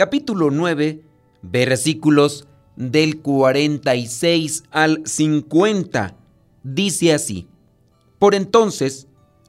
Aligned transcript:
capítulo 0.00 0.50
9, 0.50 1.02
versículos 1.42 2.48
del 2.74 3.20
46 3.20 4.62
al 4.70 5.02
50. 5.04 6.16
Dice 6.62 7.12
así, 7.12 7.48
por 8.18 8.34
entonces 8.34 9.08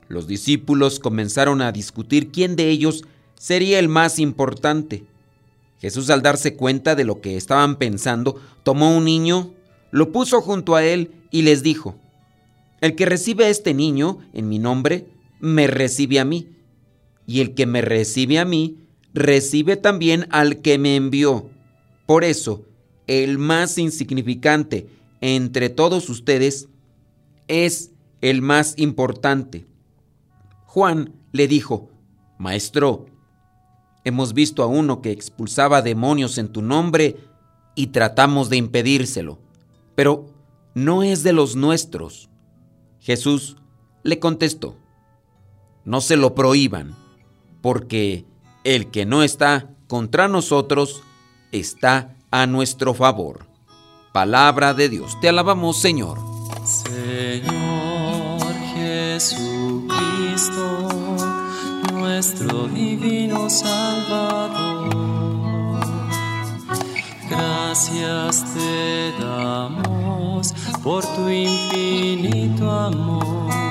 los 0.09 0.27
discípulos 0.27 0.99
comenzaron 0.99 1.61
a 1.61 1.71
discutir 1.71 2.33
quién 2.33 2.57
de 2.57 2.67
ellos 2.67 3.05
sería 3.39 3.79
el 3.79 3.87
más 3.87 4.19
importante. 4.19 5.05
Jesús 5.79 6.09
al 6.09 6.21
darse 6.21 6.57
cuenta 6.57 6.95
de 6.95 7.05
lo 7.05 7.21
que 7.21 7.37
estaban 7.37 7.77
pensando, 7.77 8.41
tomó 8.63 8.93
un 8.93 9.05
niño, 9.05 9.53
lo 9.91 10.11
puso 10.11 10.41
junto 10.41 10.75
a 10.75 10.83
él 10.83 11.13
y 11.31 11.43
les 11.43 11.63
dijo, 11.63 11.95
el 12.81 12.97
que 12.97 13.05
recibe 13.05 13.45
a 13.45 13.49
este 13.49 13.73
niño 13.73 14.19
en 14.33 14.49
mi 14.49 14.59
nombre, 14.59 15.07
me 15.39 15.67
recibe 15.67 16.19
a 16.19 16.25
mí, 16.25 16.49
y 17.25 17.39
el 17.39 17.53
que 17.53 17.65
me 17.65 17.79
recibe 17.79 18.37
a 18.37 18.43
mí, 18.43 18.81
recibe 19.13 19.77
también 19.77 20.27
al 20.31 20.61
que 20.61 20.77
me 20.77 20.95
envió. 20.95 21.49
Por 22.05 22.23
eso, 22.23 22.65
el 23.07 23.37
más 23.37 23.77
insignificante 23.77 24.87
entre 25.21 25.69
todos 25.69 26.09
ustedes 26.09 26.67
es 27.47 27.91
el 28.21 28.41
más 28.41 28.75
importante. 28.77 29.65
Juan 30.65 31.13
le 31.31 31.47
dijo, 31.47 31.89
Maestro, 32.37 33.05
hemos 34.03 34.33
visto 34.33 34.63
a 34.63 34.67
uno 34.67 35.01
que 35.01 35.11
expulsaba 35.11 35.81
demonios 35.81 36.37
en 36.37 36.49
tu 36.49 36.61
nombre 36.61 37.17
y 37.75 37.87
tratamos 37.87 38.49
de 38.49 38.57
impedírselo, 38.57 39.39
pero 39.95 40.27
no 40.73 41.03
es 41.03 41.23
de 41.23 41.33
los 41.33 41.55
nuestros. 41.55 42.29
Jesús 42.99 43.57
le 44.03 44.19
contestó, 44.19 44.77
no 45.83 46.01
se 46.01 46.17
lo 46.17 46.35
prohíban, 46.35 46.95
porque 47.61 48.25
el 48.63 48.87
que 48.91 49.05
no 49.05 49.23
está 49.23 49.69
contra 49.87 50.27
nosotros 50.27 51.03
está 51.51 52.15
a 52.31 52.45
nuestro 52.47 52.93
favor. 52.93 53.47
Palabra 54.13 54.73
de 54.73 54.89
Dios, 54.89 55.19
te 55.19 55.29
alabamos 55.29 55.79
Señor. 55.79 56.19
Señor 56.65 58.41
Jesucristo, 58.75 59.89
nuestro 61.93 62.67
divino 62.67 63.49
Salvador, 63.49 64.91
gracias 67.29 68.45
te 68.53 69.13
damos 69.19 70.53
por 70.83 71.05
tu 71.15 71.29
infinito 71.29 72.69
amor 72.69 73.70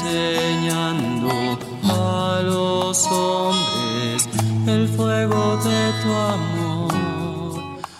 enseñando 0.00 1.58
a 1.84 2.40
los 2.44 3.06
hombres 3.06 4.28
el 4.66 4.88
fuego 4.88 5.56
de 5.56 5.92
tu 6.02 6.12
amor. 6.12 6.94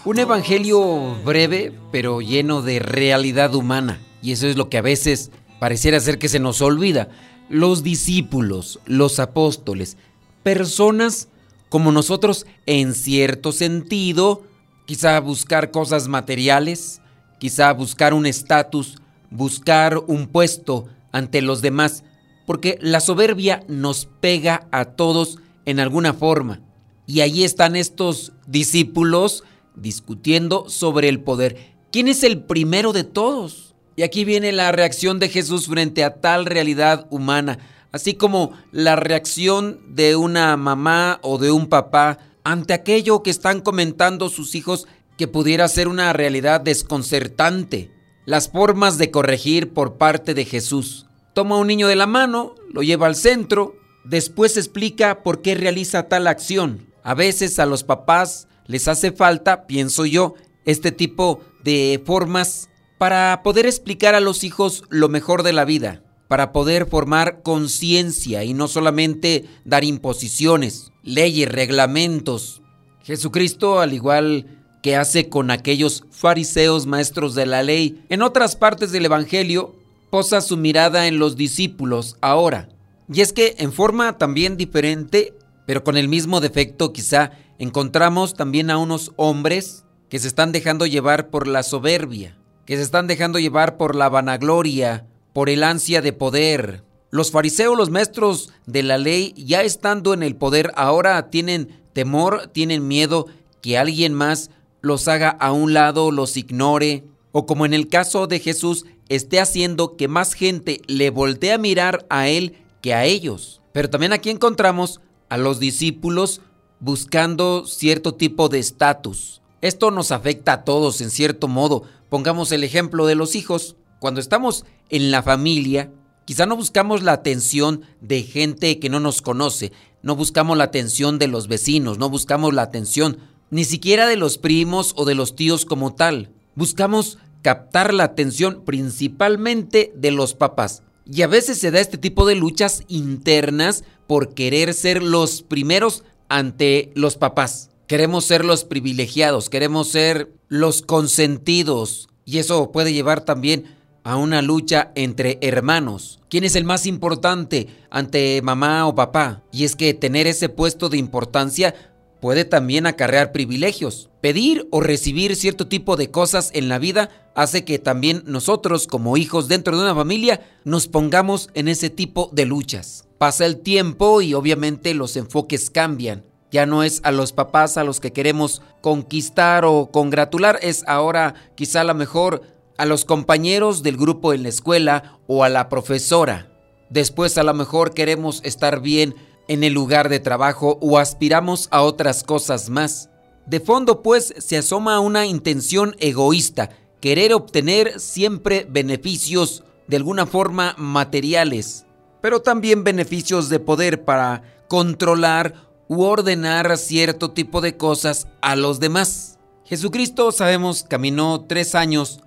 Un 0.05 0.19
evangelio 0.19 1.17
breve, 1.25 1.73
pero 1.91 2.21
lleno 2.21 2.63
de 2.63 2.79
realidad 2.79 3.55
humana. 3.55 4.01
Y 4.23 4.33
eso 4.33 4.47
es 4.47 4.57
lo 4.57 4.69
que 4.69 4.79
a 4.79 4.83
veces 4.83 5.31
pareciera 5.59 6.01
ser 6.01 6.19
que 6.19 6.29
se 6.29 6.39
nos 6.39 6.63
olvida. 6.63 7.09
Los 7.49 7.83
discípulos, 7.83 8.81
los 8.87 9.19
apóstoles, 9.19 9.97
personas 10.43 11.29
como 11.69 11.93
nosotros 11.93 12.47
en 12.67 12.95
cierto 12.95 13.53
sentido, 13.53 14.43
quizá 14.87 15.19
buscar 15.21 15.71
cosas 15.71 16.09
materiales, 16.09 17.03
quizá 17.39 17.73
buscar 17.73 18.15
un 18.15 18.25
estatus, 18.25 18.99
buscar 19.31 19.99
un 20.07 20.27
puesto, 20.29 20.89
ante 21.13 21.43
los 21.43 21.63
demás, 21.63 22.05
porque 22.47 22.79
la 22.81 23.01
soberbia 23.01 23.63
nos 23.69 24.09
pega 24.21 24.67
a 24.71 24.87
todos 24.87 25.39
en 25.65 25.81
alguna 25.81 26.15
forma. 26.15 26.61
Y 27.07 27.21
ahí 27.21 27.45
están 27.45 27.77
estos 27.77 28.33
discípulos 28.47 29.45
discutiendo 29.75 30.69
sobre 30.69 31.09
el 31.09 31.21
poder. 31.21 31.75
¿Quién 31.91 32.09
es 32.09 32.23
el 32.23 32.43
primero 32.43 32.93
de 32.93 33.05
todos? 33.05 33.75
Y 33.97 34.03
aquí 34.03 34.25
viene 34.25 34.53
la 34.53 34.73
reacción 34.73 35.19
de 35.19 35.29
Jesús 35.29 35.67
frente 35.67 36.05
a 36.05 36.21
tal 36.21 36.47
realidad 36.47 37.07
humana, 37.11 37.59
así 37.93 38.15
como 38.15 38.53
la 38.73 38.97
reacción 38.97 39.81
de 39.89 40.17
una 40.17 40.57
mamá 40.57 41.19
o 41.23 41.39
de 41.39 41.51
un 41.51 41.67
papá 41.67 42.19
ante 42.45 42.73
aquello 42.73 43.23
que 43.23 43.31
están 43.31 43.61
comentando 43.61 44.29
sus 44.29 44.55
hijos 44.55 44.87
que 45.17 45.29
pudiera 45.29 45.67
ser 45.69 45.89
una 45.89 46.13
realidad 46.13 46.61
desconcertante 46.61 47.98
las 48.29 48.51
formas 48.51 48.99
de 48.99 49.11
corregir 49.11 49.73
por 49.73 49.97
parte 49.97 50.35
de 50.35 50.45
Jesús. 50.45 51.07
Toma 51.33 51.55
a 51.55 51.59
un 51.61 51.67
niño 51.67 51.89
de 51.89 51.97
la 51.97 52.07
mano, 52.07 52.55
lo 52.71 52.83
lleva 52.83 53.07
al 53.07 53.17
centro, 53.17 53.75
después 54.05 54.59
explica 54.59 55.23
por 55.23 55.41
qué 55.41 55.55
realiza 55.55 56.09
tal 56.09 56.27
acción. 56.27 56.93
A 57.03 57.15
veces 57.15 57.59
a 57.59 57.65
los 57.65 57.85
papás 57.85 58.47
les 58.67 58.87
hace 58.87 59.13
falta, 59.13 59.67
pienso 59.67 60.05
yo, 60.05 60.35
este 60.67 60.93
tipo 60.93 61.41
de 61.65 62.03
formas 62.05 62.69
para 62.99 63.41
poder 63.43 63.65
explicar 63.65 64.15
a 64.15 64.21
los 64.21 64.45
hijos 64.45 64.85
lo 64.91 65.09
mejor 65.09 65.43
de 65.43 65.55
la 65.55 65.65
vida, 65.65 66.03
para 66.29 66.53
poder 66.53 66.85
formar 66.85 67.41
conciencia 67.43 68.45
y 68.45 68.53
no 68.53 68.69
solamente 68.69 69.47
dar 69.65 69.85
imposiciones, 69.85 70.93
leyes, 71.03 71.51
reglamentos. 71.51 72.61
Jesucristo, 73.05 73.81
al 73.81 73.95
igual 73.95 74.58
que 74.83 74.97
hace 74.97 75.29
con 75.29 75.51
aquellos 75.51 76.05
fariseos 76.11 76.87
maestros 76.87 77.35
de 77.35 77.47
la 77.47 77.63
ley. 77.63 78.05
En 78.09 78.23
otras 78.23 78.57
partes 78.57 78.93
del 78.93 79.07
Evangelio 79.07 79.75
posa 80.11 80.41
su 80.41 80.57
mirada 80.57 81.07
en 81.07 81.19
los 81.19 81.37
discípulos 81.37 82.17
ahora. 82.21 82.69
Y 83.13 83.21
es 83.21 83.33
que 83.33 83.57
en 83.59 83.73
forma 83.73 84.19
también 84.19 84.57
diferente, 84.57 85.35
pero 85.67 85.85
con 85.85 85.97
el 85.97 86.09
mismo 86.09 86.41
defecto 86.41 86.93
quizá, 86.93 87.33
encontramos 87.59 88.35
también 88.35 88.71
a 88.71 88.79
unos 88.79 89.13
hombres 89.17 89.85
que 90.09 90.19
se 90.19 90.29
están 90.29 90.53
dejando 90.53 90.87
llevar 90.87 91.31
por 91.31 91.47
la 91.47 91.63
soberbia, 91.63 92.39
que 92.65 92.77
se 92.77 92.83
están 92.83 93.07
dejando 93.07 93.39
llevar 93.39 93.77
por 93.77 93.95
la 93.95 94.09
vanagloria, 94.09 95.07
por 95.33 95.49
el 95.51 95.63
ansia 95.63 96.03
de 96.03 96.13
poder. 96.13 96.85
Los 97.11 97.31
fariseos, 97.31 97.77
los 97.77 97.91
maestros 97.91 98.53
de 98.67 98.83
la 98.83 98.99
ley, 98.99 99.35
ya 99.37 99.63
estando 99.63 100.13
en 100.13 100.23
el 100.23 100.37
poder, 100.37 100.73
ahora 100.77 101.31
tienen 101.31 101.81
temor, 101.95 102.49
tienen 102.53 102.87
miedo 102.87 103.27
que 103.63 103.79
alguien 103.79 104.15
más 104.15 104.51
los 104.81 105.09
haga 105.09 105.31
a 105.31 105.53
un 105.53 105.75
lado, 105.75 106.11
los 106.11 106.37
ignore, 106.37 107.05
o 107.33 107.47
como 107.47 107.67
en 107.67 107.75
el 107.75 107.89
caso 107.89 108.27
de 108.27 108.41
Jesús, 108.41 108.85
esté 109.09 109.41
haciendo 109.41 109.97
que 109.97 110.09
más 110.09 110.35
gente 110.35 110.81
le 110.87 111.11
voltee 111.11 111.53
a 111.53 111.59
mirar 111.59 112.07
a 112.11 112.29
él 112.29 112.57
que 112.81 112.95
a 112.95 113.05
ellos. 113.05 113.61
Pero 113.73 113.91
también 113.91 114.13
aquí 114.13 114.31
encontramos 114.31 115.01
a 115.29 115.37
los 115.37 115.59
discípulos 115.59 116.41
buscando 116.81 117.67
cierto 117.67 118.15
tipo 118.15 118.49
de 118.49 118.59
estatus. 118.59 119.43
Esto 119.61 119.91
nos 119.91 120.13
afecta 120.13 120.53
a 120.53 120.65
todos 120.65 121.01
en 121.01 121.11
cierto 121.11 121.49
modo. 121.49 121.83
Pongamos 122.09 122.53
el 122.53 122.65
ejemplo 122.65 123.07
de 123.07 123.17
los 123.17 123.35
hijos. 123.35 123.77
Cuando 123.99 124.21
estamos 124.21 124.65
en 124.89 125.11
la 125.11 125.23
familia, 125.23 125.91
quizá 126.25 126.47
no 126.47 126.57
buscamos 126.57 127.03
la 127.03 127.13
atención 127.13 127.83
de 128.01 128.23
gente 128.23 128.79
que 128.79 128.89
no 128.89 129.01
nos 129.01 129.23
conoce, 129.23 129.73
no 130.03 130.15
buscamos 130.15 130.57
la 130.57 130.65
atención 130.65 131.19
de 131.19 131.27
los 131.27 131.49
vecinos, 131.49 131.99
no 131.99 132.09
buscamos 132.09 132.55
la 132.55 132.63
atención 132.63 133.19
ni 133.51 133.65
siquiera 133.65 134.07
de 134.07 134.17
los 134.17 134.39
primos 134.39 134.93
o 134.97 135.05
de 135.05 135.15
los 135.15 135.37
tíos 135.37 135.65
como 135.65 135.95
tal. 135.95 136.31
Buscamos 136.55 137.19
captar 137.43 137.95
la 137.95 138.05
atención 138.05 138.63
principalmente 138.65 139.93
de 139.95 140.11
los 140.11 140.35
papás. 140.35 140.83
Y 141.11 141.23
a 141.23 141.27
veces 141.27 141.59
se 141.59 141.71
da 141.71 141.81
este 141.81 141.97
tipo 141.97 142.27
de 142.27 142.35
luchas 142.35 142.83
internas 142.89 143.85
por 144.07 144.35
querer 144.35 144.75
ser 144.75 145.03
los 145.03 145.43
primeros 145.43 146.05
ante 146.29 146.93
los 146.95 147.17
papás. 147.17 147.71
Queremos 147.87 148.27
ser 148.27 148.45
los 148.45 148.65
privilegiados, 148.65 149.49
queremos 149.49 149.89
ser 149.89 150.31
los 150.49 150.83
consentidos. 150.83 152.09
Y 152.27 152.39
eso 152.39 152.71
puede 152.73 152.93
llevar 152.93 153.23
también 153.25 153.65
a 154.05 154.17
una 154.17 154.43
lucha 154.43 154.93
entre 154.95 155.39
hermanos. 155.41 156.21
¿Quién 156.29 156.45
es 156.45 156.57
el 156.57 156.65
más 156.65 156.87
importante 156.87 157.69
ante 157.91 158.43
mamá 158.43 158.87
o 158.87 158.95
papá? 158.95 159.43
Y 159.53 159.65
es 159.65 159.77
que 159.77 159.95
tener 159.95 160.27
ese 160.27 160.51
puesto 160.51 160.91
de 160.91 160.99
importancia 160.99 161.75
puede 162.21 162.45
también 162.45 162.87
acarrear 162.87 163.33
privilegios. 163.33 164.11
Pedir 164.21 164.67
o 164.71 164.81
recibir 164.81 165.37
cierto 165.37 165.69
tipo 165.69 165.97
de 165.97 166.11
cosas 166.11 166.51
en 166.55 166.69
la 166.69 166.79
vida 166.79 167.11
hace 167.35 167.65
que 167.65 167.79
también 167.79 168.23
nosotros 168.27 168.87
como 168.87 169.17
hijos 169.17 169.49
dentro 169.49 169.77
de 169.77 169.83
una 169.85 169.95
familia 169.95 170.41
nos 170.65 170.89
pongamos 170.89 171.51
en 171.55 171.69
ese 171.69 171.91
tipo 171.91 172.31
de 172.33 172.47
luchas. 172.47 173.07
Pasa 173.19 173.47
el 173.47 173.61
tiempo 173.61 174.23
y 174.23 174.35
obviamente 174.35 174.95
los 174.95 175.17
enfoques 175.17 175.71
cambian. 175.71 176.25
Ya 176.51 176.67
no 176.67 176.83
es 176.83 177.01
a 177.05 177.13
los 177.13 177.33
papás 177.33 177.77
a 177.77 177.85
los 177.85 178.01
que 178.01 178.13
queremos 178.13 178.63
conquistar 178.81 179.65
o 179.65 179.91
congratular, 179.91 180.59
es 180.63 180.83
ahora 180.87 181.35
quizá 181.55 181.83
a 181.83 181.85
lo 181.85 181.95
mejor 181.95 182.43
a 182.79 182.87
los 182.87 183.05
compañeros 183.05 183.83
del 183.83 183.97
grupo 183.97 184.33
en 184.33 184.45
la 184.45 184.49
escuela 184.49 185.19
o 185.27 185.45
a 185.45 185.49
la 185.49 185.69
profesora. 185.69 186.51
Después 186.91 187.37
a 187.37 187.43
lo 187.43 187.53
mejor 187.53 187.93
queremos 187.93 188.41
estar 188.45 188.81
bien 188.81 189.15
en 189.49 189.65
el 189.65 189.73
lugar 189.73 190.09
de 190.09 190.21
trabajo 190.21 190.79
o 190.81 190.99
aspiramos 190.99 191.69
a 191.71 191.83
otras 191.83 192.23
cosas 192.23 192.71
más. 192.71 193.11
De 193.47 193.61
fondo 193.61 194.03
pues 194.03 194.35
se 194.39 194.59
asoma 194.59 195.01
una 195.01 195.27
intención 195.27 195.97
egoísta, 195.99 196.71
querer 197.01 197.33
obtener 197.33 197.99
siempre 197.99 198.67
beneficios 198.69 199.65
de 199.87 199.97
alguna 199.97 200.27
forma 200.27 200.75
materiales, 200.77 201.87
pero 202.21 202.43
también 202.43 202.85
beneficios 202.85 203.49
de 203.49 203.59
poder 203.59 204.05
para 204.05 204.43
controlar 204.69 205.55
u 205.89 206.03
ordenar 206.03 206.77
cierto 206.77 207.31
tipo 207.31 207.61
de 207.61 207.77
cosas 207.77 208.29
a 208.43 208.55
los 208.55 208.81
demás. 208.81 209.39
Jesucristo, 209.65 210.31
sabemos, 210.33 210.83
caminó 210.83 211.45
tres 211.47 211.75
años 211.75 212.21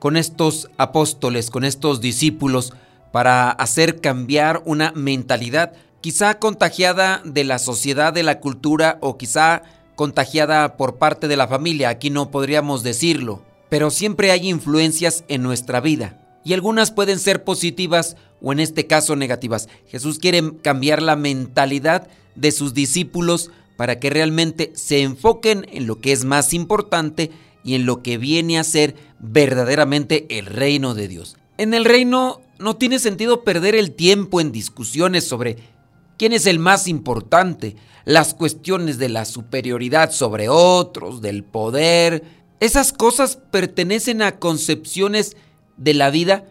con 0.00 0.16
estos 0.16 0.68
apóstoles, 0.76 1.50
con 1.50 1.64
estos 1.64 2.00
discípulos, 2.00 2.72
para 3.12 3.50
hacer 3.50 4.00
cambiar 4.00 4.62
una 4.64 4.92
mentalidad 4.92 5.72
quizá 6.04 6.38
contagiada 6.38 7.22
de 7.24 7.44
la 7.44 7.58
sociedad, 7.58 8.12
de 8.12 8.22
la 8.22 8.38
cultura 8.38 8.98
o 9.00 9.16
quizá 9.16 9.62
contagiada 9.96 10.76
por 10.76 10.98
parte 10.98 11.28
de 11.28 11.36
la 11.38 11.48
familia, 11.48 11.88
aquí 11.88 12.10
no 12.10 12.30
podríamos 12.30 12.82
decirlo, 12.82 13.42
pero 13.70 13.90
siempre 13.90 14.30
hay 14.30 14.50
influencias 14.50 15.24
en 15.28 15.42
nuestra 15.42 15.80
vida 15.80 16.20
y 16.44 16.52
algunas 16.52 16.90
pueden 16.90 17.18
ser 17.18 17.42
positivas 17.42 18.16
o 18.42 18.52
en 18.52 18.60
este 18.60 18.86
caso 18.86 19.16
negativas. 19.16 19.70
Jesús 19.86 20.18
quiere 20.18 20.42
cambiar 20.60 21.00
la 21.00 21.16
mentalidad 21.16 22.06
de 22.34 22.52
sus 22.52 22.74
discípulos 22.74 23.50
para 23.78 23.98
que 23.98 24.10
realmente 24.10 24.72
se 24.74 25.00
enfoquen 25.00 25.66
en 25.72 25.86
lo 25.86 26.02
que 26.02 26.12
es 26.12 26.26
más 26.26 26.52
importante 26.52 27.30
y 27.64 27.76
en 27.76 27.86
lo 27.86 28.02
que 28.02 28.18
viene 28.18 28.58
a 28.58 28.64
ser 28.64 28.94
verdaderamente 29.20 30.26
el 30.28 30.44
reino 30.44 30.92
de 30.92 31.08
Dios. 31.08 31.38
En 31.56 31.72
el 31.72 31.86
reino 31.86 32.42
no 32.58 32.76
tiene 32.76 32.98
sentido 32.98 33.42
perder 33.42 33.74
el 33.74 33.92
tiempo 33.92 34.40
en 34.40 34.52
discusiones 34.52 35.26
sobre 35.26 35.73
quién 36.18 36.32
es 36.32 36.46
el 36.46 36.58
más 36.58 36.88
importante, 36.88 37.76
las 38.04 38.34
cuestiones 38.34 38.98
de 38.98 39.08
la 39.08 39.24
superioridad 39.24 40.10
sobre 40.10 40.48
otros, 40.48 41.20
del 41.20 41.44
poder. 41.44 42.24
Esas 42.60 42.92
cosas 42.92 43.38
pertenecen 43.50 44.22
a 44.22 44.38
concepciones 44.38 45.36
de 45.76 45.94
la 45.94 46.10
vida 46.10 46.44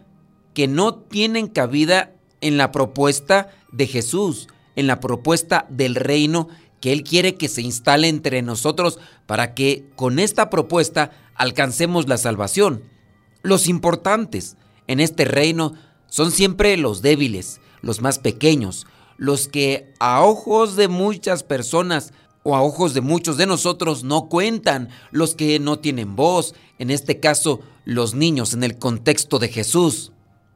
que 0.53 0.67
no 0.67 0.95
tienen 0.95 1.47
cabida 1.47 2.13
en 2.41 2.57
la 2.57 2.71
propuesta 2.71 3.49
de 3.71 3.87
Jesús, 3.87 4.47
en 4.75 4.87
la 4.87 4.99
propuesta 4.99 5.65
del 5.69 5.95
reino 5.95 6.49
que 6.81 6.91
Él 6.91 7.03
quiere 7.03 7.35
que 7.35 7.47
se 7.47 7.61
instale 7.61 8.09
entre 8.09 8.41
nosotros 8.41 8.99
para 9.25 9.53
que 9.53 9.89
con 9.95 10.19
esta 10.19 10.49
propuesta 10.49 11.11
alcancemos 11.35 12.09
la 12.09 12.17
salvación. 12.17 12.83
Los 13.41 13.67
importantes 13.67 14.57
en 14.87 14.99
este 14.99 15.25
reino 15.25 15.75
son 16.07 16.31
siempre 16.31 16.75
los 16.75 17.01
débiles, 17.01 17.61
los 17.81 18.01
más 18.01 18.19
pequeños, 18.19 18.85
los 19.17 19.47
que 19.47 19.93
a 19.99 20.23
ojos 20.23 20.75
de 20.75 20.87
muchas 20.87 21.43
personas 21.43 22.13
o 22.43 22.55
a 22.55 22.61
ojos 22.61 22.93
de 22.93 23.01
muchos 23.01 23.37
de 23.37 23.45
nosotros 23.45 24.03
no 24.03 24.27
cuentan, 24.27 24.89
los 25.11 25.35
que 25.35 25.59
no 25.59 25.79
tienen 25.79 26.15
voz, 26.15 26.53
en 26.77 26.91
este 26.91 27.19
caso 27.19 27.61
los 27.85 28.13
niños 28.13 28.53
en 28.53 28.63
el 28.63 28.77
contexto 28.77 29.39
de 29.39 29.49
Jesús. 29.49 30.11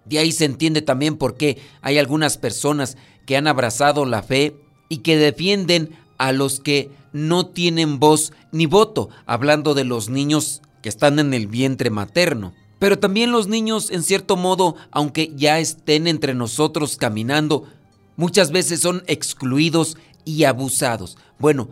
De 0.06 0.20
ahí 0.20 0.32
se 0.32 0.46
entiende 0.46 0.82
también 0.82 1.18
por 1.18 1.36
qué 1.36 1.58
hay 1.82 1.98
algunas 1.98 2.38
personas 2.38 2.98
que 3.26 3.38
han 3.38 3.48
abrazado 3.48 4.06
la 4.06 4.24
fe 4.24 4.56
y 4.90 5.00
que 5.00 5.18
defienden 5.18 5.98
a 6.18 6.32
los 6.32 6.60
que 6.60 6.92
no 7.12 7.48
tienen 7.48 8.00
voz 8.00 8.32
ni 8.52 8.66
voto, 8.66 9.10
hablando 9.26 9.74
de 9.74 9.84
los 9.84 10.10
niños 10.10 10.62
que 10.82 10.90
están 10.90 11.20
en 11.20 11.34
el 11.34 11.48
vientre 11.48 11.90
materno. 11.90 12.54
Pero 12.80 13.00
también 13.00 13.32
los 13.32 13.48
niños, 13.48 13.90
en 13.92 14.04
cierto 14.04 14.36
modo, 14.36 14.76
aunque 14.92 15.34
ya 15.36 15.60
estén 15.60 16.08
entre 16.08 16.36
nosotros 16.36 16.96
caminando, 16.96 17.68
muchas 18.18 18.52
veces 18.52 18.82
son 18.82 19.04
excluidos 19.08 19.96
y 20.26 20.44
abusados. 20.44 21.18
Bueno, 21.40 21.70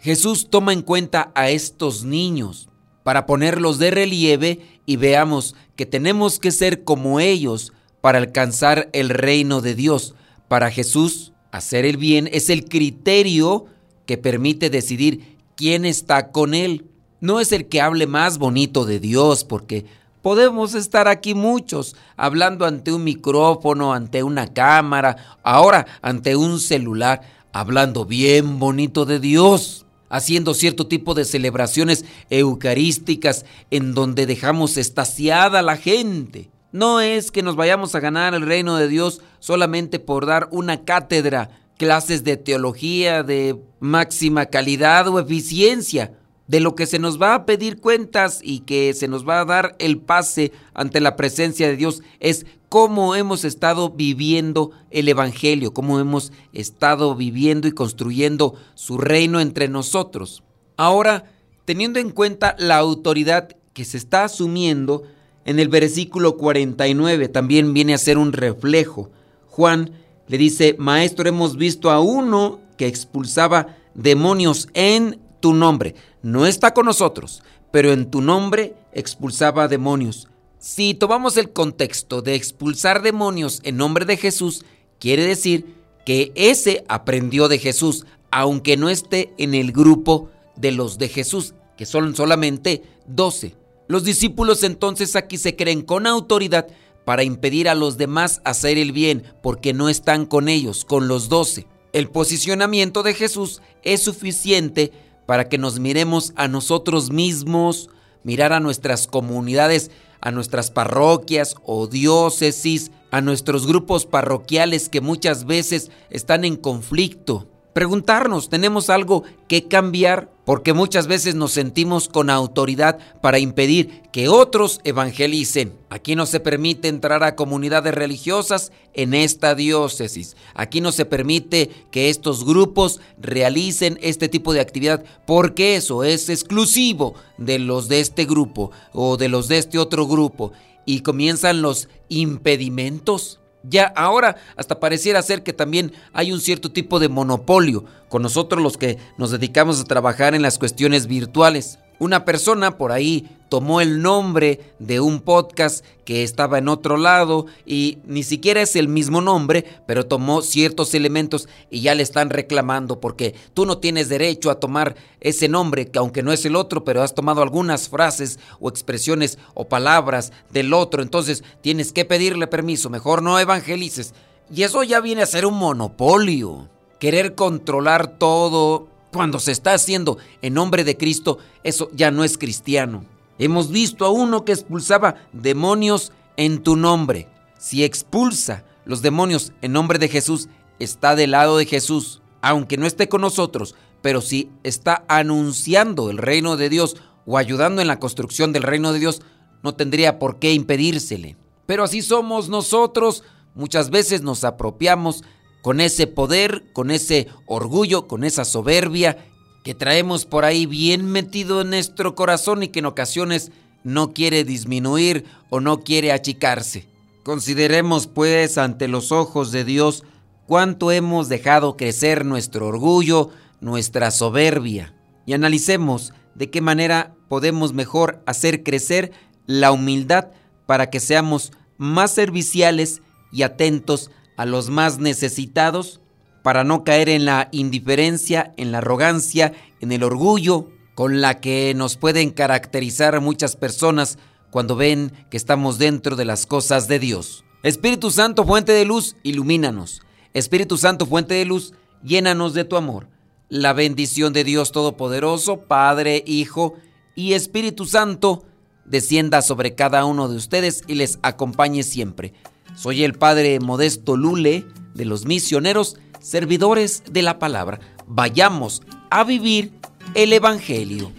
Jesús 0.00 0.48
toma 0.48 0.72
en 0.72 0.80
cuenta 0.80 1.30
a 1.34 1.50
estos 1.50 2.04
niños 2.04 2.70
para 3.02 3.26
ponerlos 3.26 3.78
de 3.78 3.90
relieve 3.90 4.60
y 4.86 4.96
veamos 4.96 5.54
que 5.76 5.86
tenemos 5.86 6.38
que 6.38 6.50
ser 6.50 6.84
como 6.84 7.20
ellos 7.20 7.72
para 8.00 8.18
alcanzar 8.18 8.88
el 8.92 9.10
reino 9.10 9.60
de 9.60 9.74
Dios. 9.74 10.14
Para 10.48 10.70
Jesús, 10.70 11.32
hacer 11.50 11.84
el 11.84 11.96
bien 11.96 12.28
es 12.32 12.48
el 12.48 12.64
criterio 12.64 13.66
que 14.06 14.18
permite 14.18 14.70
decidir 14.70 15.36
quién 15.56 15.84
está 15.84 16.30
con 16.30 16.54
Él. 16.54 16.86
No 17.20 17.40
es 17.40 17.52
el 17.52 17.68
que 17.68 17.80
hable 17.80 18.06
más 18.06 18.38
bonito 18.38 18.84
de 18.84 19.00
Dios, 19.00 19.44
porque 19.44 19.84
Podemos 20.22 20.74
estar 20.74 21.06
aquí 21.06 21.34
muchos 21.34 21.94
hablando 22.16 22.66
ante 22.66 22.92
un 22.92 23.04
micrófono, 23.04 23.92
ante 23.92 24.22
una 24.22 24.52
cámara, 24.52 25.38
ahora 25.44 25.86
ante 26.02 26.34
un 26.34 26.58
celular, 26.58 27.22
hablando 27.52 28.04
bien 28.04 28.58
bonito 28.58 29.04
de 29.04 29.20
Dios, 29.20 29.86
haciendo 30.08 30.54
cierto 30.54 30.88
tipo 30.88 31.14
de 31.14 31.24
celebraciones 31.24 32.04
eucarísticas 32.30 33.44
en 33.70 33.94
donde 33.94 34.26
dejamos 34.26 34.76
estaciada 34.76 35.60
a 35.60 35.62
la 35.62 35.76
gente. 35.76 36.50
No 36.72 37.00
es 37.00 37.30
que 37.30 37.42
nos 37.42 37.54
vayamos 37.54 37.94
a 37.94 38.00
ganar 38.00 38.34
el 38.34 38.42
reino 38.42 38.76
de 38.76 38.88
Dios 38.88 39.20
solamente 39.38 40.00
por 40.00 40.26
dar 40.26 40.48
una 40.50 40.84
cátedra, 40.84 41.50
clases 41.76 42.24
de 42.24 42.36
teología 42.36 43.22
de 43.22 43.56
máxima 43.78 44.46
calidad 44.46 45.06
o 45.06 45.20
eficiencia 45.20 46.17
de 46.48 46.60
lo 46.60 46.74
que 46.74 46.86
se 46.86 46.98
nos 46.98 47.20
va 47.20 47.34
a 47.34 47.46
pedir 47.46 47.78
cuentas 47.78 48.40
y 48.42 48.60
que 48.60 48.94
se 48.94 49.06
nos 49.06 49.28
va 49.28 49.40
a 49.40 49.44
dar 49.44 49.76
el 49.78 49.98
pase 49.98 50.50
ante 50.74 51.00
la 51.00 51.14
presencia 51.14 51.68
de 51.68 51.76
Dios 51.76 52.02
es 52.20 52.46
cómo 52.70 53.14
hemos 53.14 53.44
estado 53.44 53.90
viviendo 53.90 54.72
el 54.90 55.08
Evangelio, 55.08 55.72
cómo 55.72 56.00
hemos 56.00 56.32
estado 56.52 57.14
viviendo 57.14 57.68
y 57.68 57.72
construyendo 57.72 58.54
su 58.74 58.98
reino 58.98 59.40
entre 59.40 59.68
nosotros. 59.68 60.42
Ahora, 60.76 61.30
teniendo 61.66 61.98
en 61.98 62.10
cuenta 62.10 62.56
la 62.58 62.78
autoridad 62.78 63.48
que 63.74 63.84
se 63.84 63.98
está 63.98 64.24
asumiendo, 64.24 65.04
en 65.44 65.58
el 65.58 65.68
versículo 65.68 66.36
49 66.38 67.28
también 67.28 67.74
viene 67.74 67.94
a 67.94 67.98
ser 67.98 68.16
un 68.16 68.32
reflejo. 68.32 69.10
Juan 69.46 69.92
le 70.26 70.38
dice, 70.38 70.76
Maestro, 70.78 71.28
hemos 71.28 71.56
visto 71.56 71.90
a 71.90 72.00
uno 72.00 72.60
que 72.78 72.86
expulsaba 72.86 73.76
demonios 73.94 74.68
en 74.74 75.20
tu 75.40 75.54
nombre. 75.54 75.94
No 76.22 76.46
está 76.46 76.74
con 76.74 76.86
nosotros, 76.86 77.42
pero 77.70 77.92
en 77.92 78.10
tu 78.10 78.20
nombre 78.20 78.74
expulsaba 78.92 79.68
demonios. 79.68 80.28
Si 80.58 80.94
tomamos 80.94 81.36
el 81.36 81.52
contexto 81.52 82.22
de 82.22 82.34
expulsar 82.34 83.02
demonios 83.02 83.60
en 83.62 83.76
nombre 83.76 84.04
de 84.04 84.16
Jesús, 84.16 84.64
quiere 84.98 85.24
decir 85.24 85.76
que 86.04 86.32
ese 86.34 86.84
aprendió 86.88 87.48
de 87.48 87.58
Jesús, 87.58 88.06
aunque 88.30 88.76
no 88.76 88.88
esté 88.88 89.32
en 89.38 89.54
el 89.54 89.72
grupo 89.72 90.30
de 90.56 90.72
los 90.72 90.98
de 90.98 91.08
Jesús, 91.08 91.54
que 91.76 91.86
son 91.86 92.16
solamente 92.16 92.82
doce. 93.06 93.54
Los 93.86 94.04
discípulos 94.04 94.64
entonces 94.64 95.16
aquí 95.16 95.38
se 95.38 95.54
creen 95.54 95.82
con 95.82 96.06
autoridad 96.06 96.66
para 97.04 97.22
impedir 97.22 97.68
a 97.68 97.74
los 97.74 97.96
demás 97.96 98.42
hacer 98.44 98.76
el 98.76 98.92
bien, 98.92 99.22
porque 99.42 99.72
no 99.72 99.88
están 99.88 100.26
con 100.26 100.48
ellos, 100.48 100.84
con 100.84 101.08
los 101.08 101.28
doce. 101.28 101.66
El 101.92 102.10
posicionamiento 102.10 103.02
de 103.02 103.14
Jesús 103.14 103.62
es 103.82 104.02
suficiente 104.02 104.92
para 105.28 105.50
que 105.50 105.58
nos 105.58 105.78
miremos 105.78 106.32
a 106.36 106.48
nosotros 106.48 107.10
mismos, 107.10 107.90
mirar 108.22 108.54
a 108.54 108.60
nuestras 108.60 109.06
comunidades, 109.06 109.90
a 110.22 110.30
nuestras 110.30 110.70
parroquias 110.70 111.54
o 111.64 111.86
diócesis, 111.86 112.90
a 113.10 113.20
nuestros 113.20 113.66
grupos 113.66 114.06
parroquiales 114.06 114.88
que 114.88 115.02
muchas 115.02 115.44
veces 115.44 115.90
están 116.08 116.46
en 116.46 116.56
conflicto. 116.56 117.46
Preguntarnos, 117.72 118.48
¿tenemos 118.48 118.90
algo 118.90 119.24
que 119.46 119.68
cambiar? 119.68 120.30
Porque 120.44 120.72
muchas 120.72 121.06
veces 121.06 121.34
nos 121.34 121.52
sentimos 121.52 122.08
con 122.08 122.30
autoridad 122.30 122.98
para 123.20 123.38
impedir 123.38 124.02
que 124.12 124.28
otros 124.28 124.80
evangelicen. 124.84 125.74
Aquí 125.90 126.16
no 126.16 126.26
se 126.26 126.40
permite 126.40 126.88
entrar 126.88 127.22
a 127.22 127.36
comunidades 127.36 127.94
religiosas 127.94 128.72
en 128.94 129.14
esta 129.14 129.54
diócesis. 129.54 130.36
Aquí 130.54 130.80
no 130.80 130.90
se 130.90 131.04
permite 131.04 131.70
que 131.90 132.08
estos 132.08 132.44
grupos 132.44 133.00
realicen 133.18 133.98
este 134.00 134.28
tipo 134.28 134.52
de 134.52 134.60
actividad 134.60 135.04
porque 135.26 135.76
eso 135.76 136.02
es 136.02 136.28
exclusivo 136.30 137.14
de 137.36 137.58
los 137.58 137.88
de 137.88 138.00
este 138.00 138.24
grupo 138.24 138.70
o 138.92 139.18
de 139.18 139.28
los 139.28 139.48
de 139.48 139.58
este 139.58 139.78
otro 139.78 140.06
grupo. 140.06 140.52
Y 140.86 141.00
comienzan 141.00 141.60
los 141.60 141.88
impedimentos. 142.08 143.40
Ya 143.62 143.84
ahora 143.96 144.36
hasta 144.56 144.80
pareciera 144.80 145.22
ser 145.22 145.42
que 145.42 145.52
también 145.52 145.92
hay 146.12 146.32
un 146.32 146.40
cierto 146.40 146.70
tipo 146.70 146.98
de 146.98 147.08
monopolio 147.08 147.84
con 148.08 148.22
nosotros 148.22 148.62
los 148.62 148.76
que 148.76 148.98
nos 149.16 149.30
dedicamos 149.30 149.80
a 149.80 149.84
trabajar 149.84 150.34
en 150.34 150.42
las 150.42 150.58
cuestiones 150.58 151.06
virtuales. 151.06 151.78
Una 151.98 152.24
persona 152.24 152.78
por 152.78 152.92
ahí 152.92 153.28
tomó 153.48 153.80
el 153.80 154.02
nombre 154.02 154.60
de 154.78 155.00
un 155.00 155.20
podcast 155.20 155.84
que 156.04 156.22
estaba 156.22 156.58
en 156.58 156.68
otro 156.68 156.96
lado 156.96 157.46
y 157.66 157.98
ni 158.06 158.22
siquiera 158.22 158.62
es 158.62 158.76
el 158.76 158.88
mismo 158.88 159.20
nombre, 159.20 159.64
pero 159.86 160.06
tomó 160.06 160.42
ciertos 160.42 160.94
elementos 160.94 161.48
y 161.70 161.80
ya 161.80 161.94
le 161.94 162.02
están 162.02 162.30
reclamando 162.30 163.00
porque 163.00 163.34
tú 163.54 163.66
no 163.66 163.78
tienes 163.78 164.08
derecho 164.08 164.50
a 164.50 164.60
tomar 164.60 164.96
ese 165.20 165.48
nombre, 165.48 165.88
que 165.88 165.98
aunque 165.98 166.22
no 166.22 166.32
es 166.32 166.44
el 166.44 166.56
otro, 166.56 166.84
pero 166.84 167.02
has 167.02 167.14
tomado 167.14 167.42
algunas 167.42 167.88
frases 167.88 168.38
o 168.60 168.68
expresiones 168.68 169.38
o 169.54 169.68
palabras 169.68 170.32
del 170.50 170.72
otro, 170.72 171.02
entonces 171.02 171.44
tienes 171.60 171.92
que 171.92 172.04
pedirle 172.04 172.46
permiso, 172.46 172.90
mejor 172.90 173.22
no 173.22 173.38
evangelices. 173.38 174.14
Y 174.54 174.62
eso 174.62 174.82
ya 174.82 175.00
viene 175.00 175.22
a 175.22 175.26
ser 175.26 175.44
un 175.44 175.54
monopolio. 175.54 176.68
Querer 176.98 177.34
controlar 177.34 178.18
todo 178.18 178.88
cuando 179.12 179.38
se 179.40 179.52
está 179.52 179.74
haciendo 179.74 180.18
en 180.42 180.54
nombre 180.54 180.84
de 180.84 180.96
Cristo, 180.96 181.38
eso 181.62 181.90
ya 181.92 182.10
no 182.10 182.24
es 182.24 182.38
cristiano. 182.38 183.04
Hemos 183.38 183.70
visto 183.70 184.04
a 184.04 184.10
uno 184.10 184.44
que 184.44 184.52
expulsaba 184.52 185.16
demonios 185.32 186.12
en 186.36 186.62
tu 186.62 186.76
nombre. 186.76 187.28
Si 187.58 187.84
expulsa 187.84 188.64
los 188.84 189.02
demonios 189.02 189.52
en 189.62 189.72
nombre 189.72 189.98
de 189.98 190.08
Jesús, 190.08 190.48
está 190.78 191.14
del 191.14 191.32
lado 191.32 191.56
de 191.56 191.66
Jesús, 191.66 192.22
aunque 192.40 192.76
no 192.76 192.86
esté 192.86 193.08
con 193.08 193.20
nosotros, 193.20 193.74
pero 194.02 194.20
si 194.20 194.50
está 194.62 195.04
anunciando 195.08 196.10
el 196.10 196.18
reino 196.18 196.56
de 196.56 196.68
Dios 196.68 196.96
o 197.26 197.38
ayudando 197.38 197.82
en 197.82 197.88
la 197.88 197.98
construcción 197.98 198.52
del 198.52 198.62
reino 198.62 198.92
de 198.92 199.00
Dios, 199.00 199.22
no 199.62 199.74
tendría 199.74 200.18
por 200.18 200.38
qué 200.38 200.52
impedírsele. 200.52 201.36
Pero 201.66 201.84
así 201.84 202.02
somos 202.02 202.48
nosotros, 202.48 203.22
muchas 203.54 203.90
veces 203.90 204.22
nos 204.22 204.44
apropiamos 204.44 205.22
con 205.62 205.80
ese 205.80 206.06
poder, 206.06 206.72
con 206.72 206.90
ese 206.90 207.28
orgullo, 207.46 208.06
con 208.06 208.24
esa 208.24 208.44
soberbia 208.44 209.18
que 209.62 209.74
traemos 209.74 210.24
por 210.24 210.44
ahí 210.44 210.66
bien 210.66 211.06
metido 211.06 211.60
en 211.60 211.70
nuestro 211.70 212.14
corazón 212.14 212.62
y 212.62 212.68
que 212.68 212.78
en 212.78 212.86
ocasiones 212.86 213.50
no 213.84 214.12
quiere 214.12 214.44
disminuir 214.44 215.24
o 215.50 215.60
no 215.60 215.80
quiere 215.80 216.12
achicarse. 216.12 216.86
Consideremos 217.22 218.06
pues 218.06 218.58
ante 218.58 218.88
los 218.88 219.12
ojos 219.12 219.52
de 219.52 219.64
Dios 219.64 220.04
cuánto 220.46 220.90
hemos 220.92 221.28
dejado 221.28 221.76
crecer 221.76 222.24
nuestro 222.24 222.66
orgullo, 222.66 223.30
nuestra 223.60 224.10
soberbia, 224.10 224.94
y 225.26 225.34
analicemos 225.34 226.14
de 226.34 226.48
qué 226.50 226.60
manera 226.60 227.14
podemos 227.28 227.74
mejor 227.74 228.22
hacer 228.26 228.62
crecer 228.62 229.12
la 229.46 229.72
humildad 229.72 230.28
para 230.66 230.88
que 230.88 231.00
seamos 231.00 231.52
más 231.76 232.12
serviciales 232.12 233.02
y 233.32 233.42
atentos 233.42 234.10
a 234.36 234.46
los 234.46 234.70
más 234.70 234.98
necesitados 234.98 236.00
para 236.48 236.64
no 236.64 236.82
caer 236.82 237.10
en 237.10 237.26
la 237.26 237.50
indiferencia, 237.52 238.54
en 238.56 238.72
la 238.72 238.78
arrogancia, 238.78 239.52
en 239.82 239.92
el 239.92 240.02
orgullo 240.02 240.70
con 240.94 241.20
la 241.20 241.40
que 241.40 241.74
nos 241.76 241.98
pueden 241.98 242.30
caracterizar 242.30 243.20
muchas 243.20 243.54
personas 243.54 244.16
cuando 244.50 244.74
ven 244.74 245.12
que 245.30 245.36
estamos 245.36 245.76
dentro 245.76 246.16
de 246.16 246.24
las 246.24 246.46
cosas 246.46 246.88
de 246.88 247.00
Dios. 247.00 247.44
Espíritu 247.62 248.10
Santo, 248.10 248.46
fuente 248.46 248.72
de 248.72 248.86
luz, 248.86 249.14
ilumínanos. 249.24 250.00
Espíritu 250.32 250.78
Santo, 250.78 251.04
fuente 251.04 251.34
de 251.34 251.44
luz, 251.44 251.74
llénanos 252.02 252.54
de 252.54 252.64
tu 252.64 252.78
amor. 252.78 253.08
La 253.50 253.74
bendición 253.74 254.32
de 254.32 254.44
Dios 254.44 254.72
Todopoderoso, 254.72 255.66
Padre, 255.66 256.24
Hijo 256.26 256.76
y 257.14 257.34
Espíritu 257.34 257.84
Santo, 257.84 258.46
descienda 258.86 259.42
sobre 259.42 259.74
cada 259.74 260.06
uno 260.06 260.30
de 260.30 260.38
ustedes 260.38 260.82
y 260.86 260.94
les 260.94 261.18
acompañe 261.20 261.82
siempre. 261.82 262.32
Soy 262.74 263.04
el 263.04 263.18
Padre 263.18 263.60
Modesto 263.60 264.16
Lule 264.16 264.64
de 264.94 265.04
los 265.04 265.26
misioneros, 265.26 265.96
servidores 266.28 267.02
de 267.10 267.22
la 267.22 267.38
palabra. 267.38 267.80
Vayamos 268.06 268.82
a 269.10 269.24
vivir 269.24 269.72
el 270.14 270.32
Evangelio. 270.32 271.10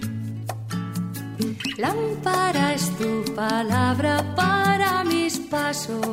Lámpara 1.77 2.75
tu 2.97 3.33
palabra 3.33 4.35
para 4.35 5.03
mis 5.03 5.39
pasos, 5.39 6.05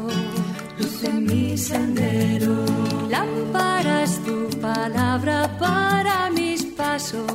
luz 0.79 1.05
en 1.05 1.25
mi 1.27 1.59
sendero. 1.59 2.65
Lámpara 3.11 4.05
tu 4.25 4.49
palabra 4.61 5.51
para 5.59 6.31
mis 6.31 6.65
pasos, 6.65 7.27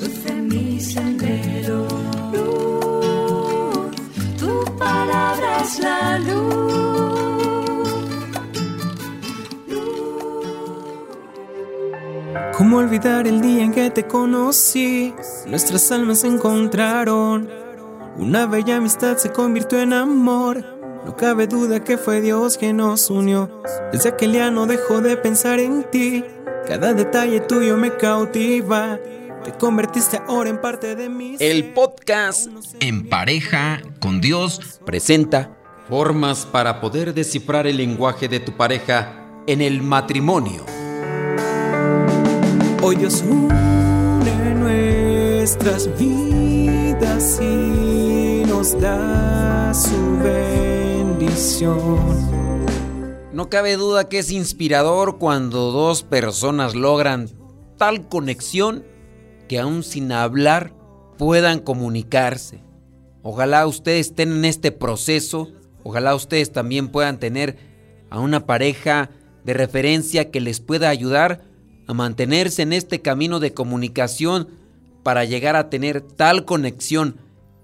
luz 0.00 0.26
en 0.26 0.48
mi 0.48 0.80
sendero. 0.80 1.86
Luz, 2.32 3.96
tu 4.38 4.64
palabra 4.78 5.62
es 5.62 5.78
la 5.80 6.18
luz. 6.18 7.19
¿Cómo 12.70 12.82
olvidar 12.82 13.26
el 13.26 13.40
día 13.40 13.64
en 13.64 13.72
que 13.72 13.90
te 13.90 14.06
conocí? 14.06 15.12
Nuestras 15.44 15.90
almas 15.90 16.20
se 16.20 16.28
encontraron. 16.28 17.50
Una 18.16 18.46
bella 18.46 18.76
amistad 18.76 19.16
se 19.16 19.32
convirtió 19.32 19.80
en 19.80 19.92
amor. 19.92 20.64
No 21.04 21.16
cabe 21.16 21.48
duda 21.48 21.82
que 21.82 21.98
fue 21.98 22.20
Dios 22.20 22.56
quien 22.56 22.76
nos 22.76 23.10
unió. 23.10 23.50
Desde 23.90 24.10
aquel 24.10 24.34
día 24.34 24.52
no 24.52 24.66
dejo 24.66 25.00
de 25.00 25.16
pensar 25.16 25.58
en 25.58 25.82
ti. 25.90 26.24
Cada 26.68 26.94
detalle 26.94 27.40
tuyo 27.40 27.76
me 27.76 27.96
cautiva. 27.96 29.00
Te 29.42 29.50
convertiste 29.50 30.22
ahora 30.28 30.50
en 30.50 30.60
parte 30.60 30.94
de 30.94 31.08
mí. 31.08 31.34
El 31.40 31.72
podcast 31.72 32.50
En 32.78 33.08
pareja 33.08 33.82
con 33.98 34.20
Dios 34.20 34.78
presenta 34.86 35.56
formas 35.88 36.46
para 36.46 36.80
poder 36.80 37.14
descifrar 37.14 37.66
el 37.66 37.78
lenguaje 37.78 38.28
de 38.28 38.38
tu 38.38 38.56
pareja 38.56 39.26
en 39.48 39.60
el 39.60 39.82
matrimonio. 39.82 40.64
Hoy 42.82 42.96
Dios 42.96 43.22
une 43.28 44.54
nuestras 44.54 45.86
vidas 45.98 47.38
y 47.42 48.42
nos 48.48 48.80
da 48.80 49.74
su 49.74 50.18
bendición. 50.22 51.98
No 53.34 53.50
cabe 53.50 53.76
duda 53.76 54.08
que 54.08 54.20
es 54.20 54.32
inspirador 54.32 55.18
cuando 55.18 55.72
dos 55.72 56.04
personas 56.04 56.74
logran 56.74 57.28
tal 57.76 58.08
conexión 58.08 58.82
que 59.46 59.58
aún 59.58 59.82
sin 59.82 60.10
hablar 60.10 60.72
puedan 61.18 61.58
comunicarse. 61.58 62.62
Ojalá 63.22 63.66
ustedes 63.66 64.06
estén 64.06 64.32
en 64.32 64.46
este 64.46 64.72
proceso, 64.72 65.48
ojalá 65.84 66.14
ustedes 66.14 66.50
también 66.50 66.88
puedan 66.88 67.20
tener 67.20 67.58
a 68.08 68.20
una 68.20 68.46
pareja 68.46 69.10
de 69.44 69.52
referencia 69.52 70.30
que 70.30 70.40
les 70.40 70.60
pueda 70.60 70.88
ayudar 70.88 71.49
a 71.90 71.94
mantenerse 71.94 72.62
en 72.62 72.72
este 72.72 73.02
camino 73.02 73.40
de 73.40 73.52
comunicación 73.52 74.48
para 75.02 75.24
llegar 75.24 75.56
a 75.56 75.70
tener 75.70 76.00
tal 76.00 76.44
conexión 76.44 77.16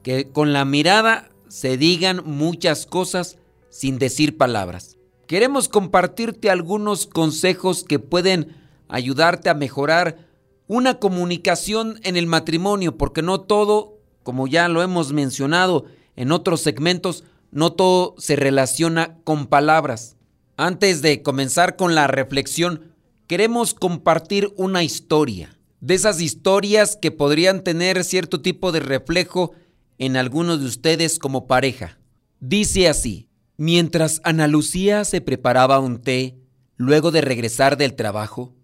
que 0.02 0.30
con 0.30 0.52
la 0.52 0.64
mirada 0.64 1.30
se 1.48 1.76
digan 1.76 2.22
muchas 2.24 2.86
cosas 2.86 3.38
sin 3.70 3.98
decir 3.98 4.36
palabras. 4.36 4.98
Queremos 5.26 5.68
compartirte 5.68 6.50
algunos 6.50 7.06
consejos 7.06 7.84
que 7.84 7.98
pueden 7.98 8.56
ayudarte 8.88 9.48
a 9.48 9.54
mejorar 9.54 10.28
una 10.66 10.98
comunicación 10.98 12.00
en 12.02 12.16
el 12.16 12.26
matrimonio, 12.26 12.96
porque 12.96 13.22
no 13.22 13.40
todo, 13.40 13.98
como 14.24 14.48
ya 14.48 14.68
lo 14.68 14.82
hemos 14.82 15.12
mencionado 15.12 15.86
en 16.16 16.32
otros 16.32 16.60
segmentos, 16.62 17.22
no 17.52 17.72
todo 17.72 18.16
se 18.18 18.34
relaciona 18.34 19.18
con 19.22 19.46
palabras. 19.46 20.16
Antes 20.56 21.02
de 21.02 21.22
comenzar 21.22 21.76
con 21.76 21.94
la 21.94 22.08
reflexión, 22.08 22.95
queremos 23.26 23.74
compartir 23.74 24.52
una 24.56 24.82
historia. 24.82 25.58
De 25.80 25.94
esas 25.94 26.20
historias 26.20 26.96
que 26.96 27.10
podrían 27.10 27.62
tener 27.62 28.02
cierto 28.04 28.40
tipo 28.40 28.72
de 28.72 28.80
reflejo 28.80 29.52
en 29.98 30.16
algunos 30.16 30.60
de 30.60 30.66
ustedes 30.66 31.18
como 31.18 31.46
pareja. 31.46 31.98
Dice 32.40 32.88
así, 32.88 33.28
mientras 33.56 34.20
Ana 34.24 34.46
Lucía 34.46 35.04
se 35.04 35.20
preparaba 35.20 35.78
un 35.80 36.00
té, 36.00 36.38
luego 36.76 37.10
de 37.10 37.20
regresar 37.20 37.76
del 37.76 37.94
trabajo, 37.94 38.54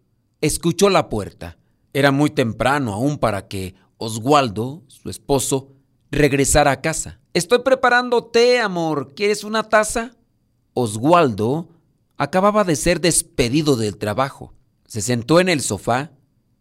escuchó 0.40 0.90
la 0.90 1.09
puerta. 1.09 1.59
Era 1.92 2.11
muy 2.11 2.31
temprano 2.31 2.95
aún 2.95 3.19
para 3.19 3.49
que 3.49 3.75
Oswaldo, 3.99 4.83
su 4.88 5.11
esposo, 5.11 5.73
regresara 6.11 6.71
a 6.73 6.81
casa. 6.81 7.21
Estoy 7.35 7.61
preparando 7.61 8.25
té, 8.25 8.61
amor. 8.61 9.14
¿Quieres 9.14 9.45
una 9.45 9.62
taza? 9.62 10.12
Oswaldo 10.75 11.69
acababa 12.23 12.62
de 12.62 12.76
ser 12.76 13.00
despedido 13.00 13.75
del 13.75 13.97
trabajo. 13.97 14.55
Se 14.87 15.00
sentó 15.00 15.41
en 15.41 15.49
el 15.49 15.61
sofá 15.61 16.12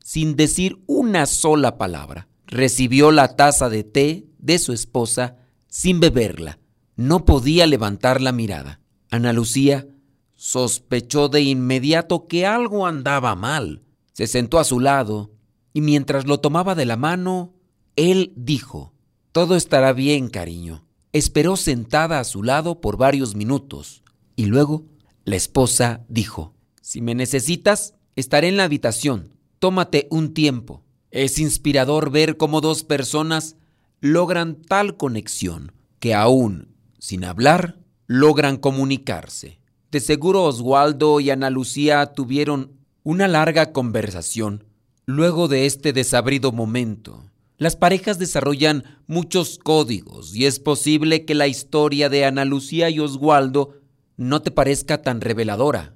sin 0.03 0.35
decir 0.35 0.81
una 0.87 1.27
sola 1.27 1.77
palabra. 1.77 2.27
Recibió 2.47 3.11
la 3.11 3.35
taza 3.35 3.69
de 3.69 3.83
té 3.83 4.25
de 4.39 4.57
su 4.57 4.73
esposa 4.73 5.37
sin 5.67 5.99
beberla. 5.99 6.57
No 6.95 7.25
podía 7.25 7.67
levantar 7.67 8.21
la 8.21 8.31
mirada. 8.31 8.79
Ana 9.11 9.33
Lucía 9.33 9.87
sospechó 10.35 11.29
de 11.29 11.41
inmediato 11.41 12.27
que 12.27 12.47
algo 12.47 12.87
andaba 12.87 13.35
mal. 13.35 13.83
Se 14.13 14.25
sentó 14.25 14.57
a 14.57 14.63
su 14.63 14.79
lado 14.79 15.31
y 15.73 15.81
mientras 15.81 16.25
lo 16.25 16.39
tomaba 16.39 16.73
de 16.73 16.85
la 16.85 16.97
mano, 16.97 17.53
él 17.95 18.33
dijo, 18.35 18.93
Todo 19.31 19.55
estará 19.55 19.93
bien, 19.93 20.27
cariño. 20.27 20.87
Esperó 21.13 21.55
sentada 21.55 22.19
a 22.19 22.23
su 22.23 22.41
lado 22.41 22.81
por 22.81 22.97
varios 22.97 23.35
minutos 23.35 24.01
y 24.35 24.45
luego 24.47 24.90
la 25.23 25.35
esposa 25.35 26.05
dijo, 26.07 26.53
Si 26.81 27.01
me 27.01 27.15
necesitas, 27.15 27.93
estaré 28.15 28.47
en 28.47 28.57
la 28.57 28.63
habitación. 28.63 29.33
Tómate 29.59 30.07
un 30.09 30.33
tiempo. 30.33 30.83
Es 31.11 31.39
inspirador 31.39 32.09
ver 32.09 32.37
cómo 32.37 32.61
dos 32.61 32.83
personas 32.83 33.55
logran 33.99 34.55
tal 34.55 34.97
conexión 34.97 35.73
que 35.99 36.15
aún 36.15 36.75
sin 36.97 37.23
hablar 37.23 37.79
logran 38.07 38.57
comunicarse. 38.57 39.59
De 39.91 39.99
seguro 39.99 40.43
Oswaldo 40.43 41.19
y 41.19 41.29
Ana 41.29 41.49
Lucía 41.49 42.13
tuvieron 42.13 42.71
una 43.03 43.27
larga 43.27 43.71
conversación 43.71 44.65
luego 45.05 45.47
de 45.47 45.65
este 45.65 45.93
desabrido 45.93 46.51
momento. 46.51 47.25
Las 47.57 47.75
parejas 47.75 48.17
desarrollan 48.17 48.83
muchos 49.07 49.59
códigos 49.59 50.35
y 50.35 50.45
es 50.45 50.59
posible 50.59 51.25
que 51.25 51.35
la 51.35 51.47
historia 51.47 52.09
de 52.09 52.25
Ana 52.25 52.45
Lucía 52.45 52.89
y 52.89 52.99
Oswaldo 52.99 53.80
no 54.27 54.41
te 54.41 54.51
parezca 54.51 55.01
tan 55.01 55.21
reveladora. 55.21 55.95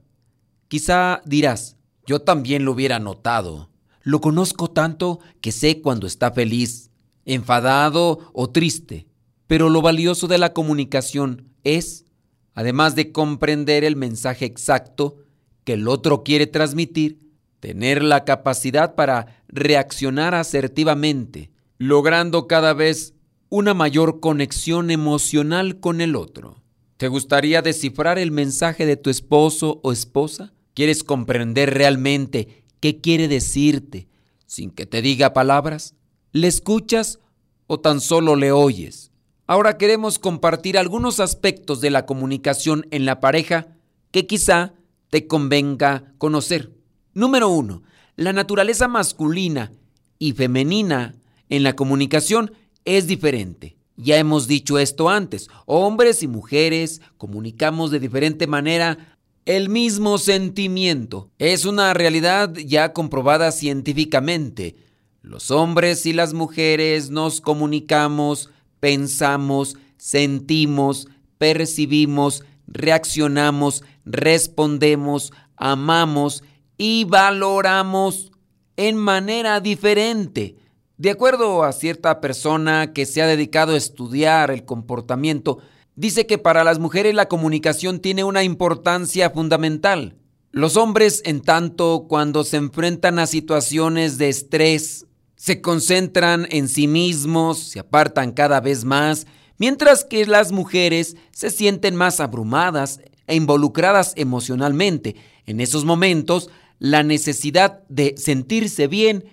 Quizá 0.68 1.22
dirás, 1.26 1.78
yo 2.08 2.22
también 2.22 2.66
lo 2.66 2.72
hubiera 2.72 3.00
notado. 3.00 3.70
Lo 4.02 4.22
conozco 4.22 4.70
tanto 4.70 5.20
que 5.42 5.52
sé 5.52 5.82
cuando 5.82 6.08
está 6.08 6.32
feliz, 6.32 6.92
enfadado 7.26 8.32
o 8.34 8.50
triste. 8.50 9.08
Pero 9.48 9.70
lo 9.70 9.82
valioso 9.82 10.28
de 10.28 10.38
la 10.38 10.54
comunicación 10.54 11.50
es, 11.64 12.06
además 12.54 12.96
de 12.96 13.12
comprender 13.12 13.84
el 13.84 13.96
mensaje 13.96 14.46
exacto 14.46 15.18
que 15.64 15.74
el 15.74 15.88
otro 15.88 16.24
quiere 16.24 16.48
transmitir, 16.48 17.20
tener 17.60 18.04
la 18.04 18.26
capacidad 18.26 18.96
para 18.96 19.44
reaccionar 19.48 20.34
asertivamente 20.34 21.52
logrando 21.78 22.48
cada 22.48 22.74
vez 22.74 23.14
una 23.50 23.74
mayor 23.74 24.20
conexión 24.20 24.92
emocional 24.92 25.80
con 25.80 26.02
el 26.02 26.16
otro. 26.16 26.65
¿Te 26.98 27.10
gustaría 27.10 27.62
descifrar 27.62 28.18
el 28.18 28.32
mensaje 28.32 28.86
de 28.86 28.96
tu 28.96 29.10
esposo 29.10 29.82
o 29.84 29.92
esposa? 29.92 30.54
¿Quieres 30.74 31.04
comprender 31.04 31.74
realmente 31.74 32.64
qué 32.80 33.02
quiere 33.02 33.28
decirte 33.28 34.08
sin 34.46 34.72
que 34.72 34.86
te 34.86 35.02
diga 35.02 35.34
palabras? 35.34 35.96
¿Le 36.32 36.48
escuchas 36.48 37.20
o 37.68 37.82
tan 37.82 38.00
solo 38.00 38.38
le 38.38 38.54
oyes? 38.54 39.12
Ahora 39.46 39.78
queremos 39.78 40.20
compartir 40.20 40.78
algunos 40.78 41.20
aspectos 41.20 41.82
de 41.82 41.90
la 41.90 42.06
comunicación 42.06 42.88
en 42.92 43.06
la 43.06 43.20
pareja 43.20 43.68
que 44.12 44.26
quizá 44.26 44.74
te 45.10 45.28
convenga 45.28 46.14
conocer. 46.18 46.72
Número 47.14 47.50
uno, 47.50 47.84
la 48.16 48.32
naturaleza 48.32 48.88
masculina 48.88 49.74
y 50.18 50.32
femenina 50.32 51.16
en 51.50 51.64
la 51.64 51.76
comunicación 51.76 52.54
es 52.86 53.06
diferente. 53.06 53.76
Ya 53.98 54.18
hemos 54.18 54.48
dicho 54.48 54.78
esto 54.78 55.10
antes, 55.10 55.48
hombres 55.66 56.22
y 56.22 56.28
mujeres 56.28 57.02
comunicamos 57.18 57.92
de 57.92 58.00
diferente 58.00 58.46
manera 58.46 59.18
el 59.46 59.70
mismo 59.70 60.18
sentimiento. 60.18 61.30
Es 61.38 61.66
una 61.66 61.94
realidad 61.94 62.54
ya 62.56 62.92
comprobada 62.94 63.52
científicamente. 63.52 64.76
Los 65.22 65.50
hombres 65.50 66.06
y 66.06 66.14
las 66.14 66.34
mujeres 66.34 67.10
nos 67.10 67.42
comunicamos, 67.42 68.50
pensamos, 68.80 69.78
sentimos, 69.98 71.08
percibimos, 71.38 72.44
reaccionamos, 72.68 73.84
respondemos, 74.04 75.32
amamos 75.56 76.44
y 76.78 77.06
valoramos 77.06 78.32
en 78.78 78.98
manera 78.98 79.62
diferente. 79.62 80.58
De 80.98 81.12
acuerdo 81.12 81.66
a 81.66 81.74
cierta 81.74 82.22
persona 82.22 82.94
que 82.94 83.06
se 83.06 83.22
ha 83.22 83.28
dedicado 83.28 83.74
a 83.74 83.78
estudiar 83.78 84.50
el 84.50 84.64
comportamiento, 84.64 85.58
dice 85.98 86.26
que 86.26 86.38
para 86.38 86.64
las 86.64 86.80
mujeres 86.80 87.14
la 87.14 87.28
comunicación 87.28 88.00
tiene 88.00 88.24
una 88.24 88.44
importancia 88.44 89.30
fundamental. 89.30 90.16
Los 90.52 90.78
hombres, 90.78 91.22
en 91.26 91.42
tanto, 91.42 92.06
cuando 92.08 92.46
se 92.46 92.56
enfrentan 92.56 93.20
a 93.20 93.28
situaciones 93.28 94.18
de 94.18 94.30
estrés, 94.30 95.06
se 95.36 95.60
concentran 95.60 96.48
en 96.50 96.70
sí 96.70 96.88
mismos, 96.88 97.60
se 97.60 97.80
apartan 97.80 98.32
cada 98.32 98.62
vez 98.62 98.86
más, 98.86 99.28
mientras 99.58 100.06
que 100.06 100.26
las 100.26 100.54
mujeres 100.54 101.18
se 101.32 101.52
sienten 101.52 101.98
más 101.98 102.22
abrumadas 102.22 103.02
e 103.28 103.36
involucradas 103.36 104.14
emocionalmente. 104.16 105.18
En 105.46 105.60
esos 105.60 105.84
momentos, 105.84 106.50
la 106.80 107.04
necesidad 107.04 107.84
de 107.90 108.16
sentirse 108.18 108.88
bien 108.88 109.26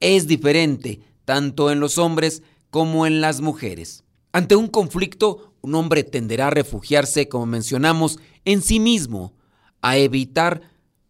es 0.00 0.26
diferente 0.26 1.00
tanto 1.30 1.70
en 1.70 1.78
los 1.78 1.96
hombres 1.96 2.42
como 2.70 3.06
en 3.06 3.20
las 3.20 3.40
mujeres. 3.40 4.02
Ante 4.32 4.56
un 4.56 4.66
conflicto, 4.66 5.54
un 5.60 5.76
hombre 5.76 6.02
tenderá 6.02 6.48
a 6.48 6.50
refugiarse, 6.50 7.28
como 7.28 7.46
mencionamos, 7.46 8.18
en 8.44 8.62
sí 8.62 8.80
mismo, 8.80 9.32
a 9.80 9.96
evitar 9.96 10.62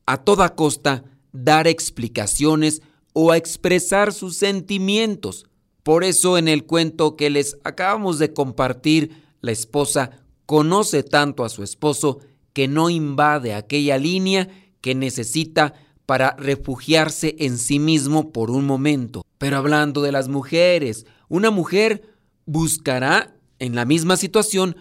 a 0.05 0.19
toda 0.19 0.55
costa 0.55 1.05
dar 1.33 1.67
explicaciones 1.67 2.83
o 3.15 3.33
a 3.33 3.39
expresar 3.39 4.13
sus 4.13 4.37
sentimientos. 4.37 5.47
Por 5.83 6.05
eso 6.05 6.37
en 6.37 6.49
el 6.49 6.67
cuento 6.67 7.17
que 7.17 7.31
les 7.31 7.57
acabamos 7.65 8.19
de 8.19 8.35
compartir, 8.35 9.23
la 9.41 9.53
esposa 9.53 10.11
conoce 10.45 11.03
tanto 11.03 11.47
a 11.47 11.49
su 11.49 11.63
esposo 11.63 12.19
que 12.53 12.69
no 12.69 12.91
invade 12.91 13.55
aquella 13.55 13.97
línea 13.97 14.51
que 14.83 14.95
necesita 14.95 15.73
para 16.11 16.35
refugiarse 16.37 17.37
en 17.39 17.57
sí 17.57 17.79
mismo 17.79 18.33
por 18.33 18.51
un 18.51 18.67
momento. 18.67 19.25
Pero 19.39 19.59
hablando 19.59 20.03
de 20.03 20.11
las 20.11 20.27
mujeres, 20.27 21.07
una 21.29 21.53
mujer 21.53 22.03
buscará, 22.47 23.37
en 23.61 23.77
la 23.77 23.85
misma 23.85 24.17
situación, 24.17 24.75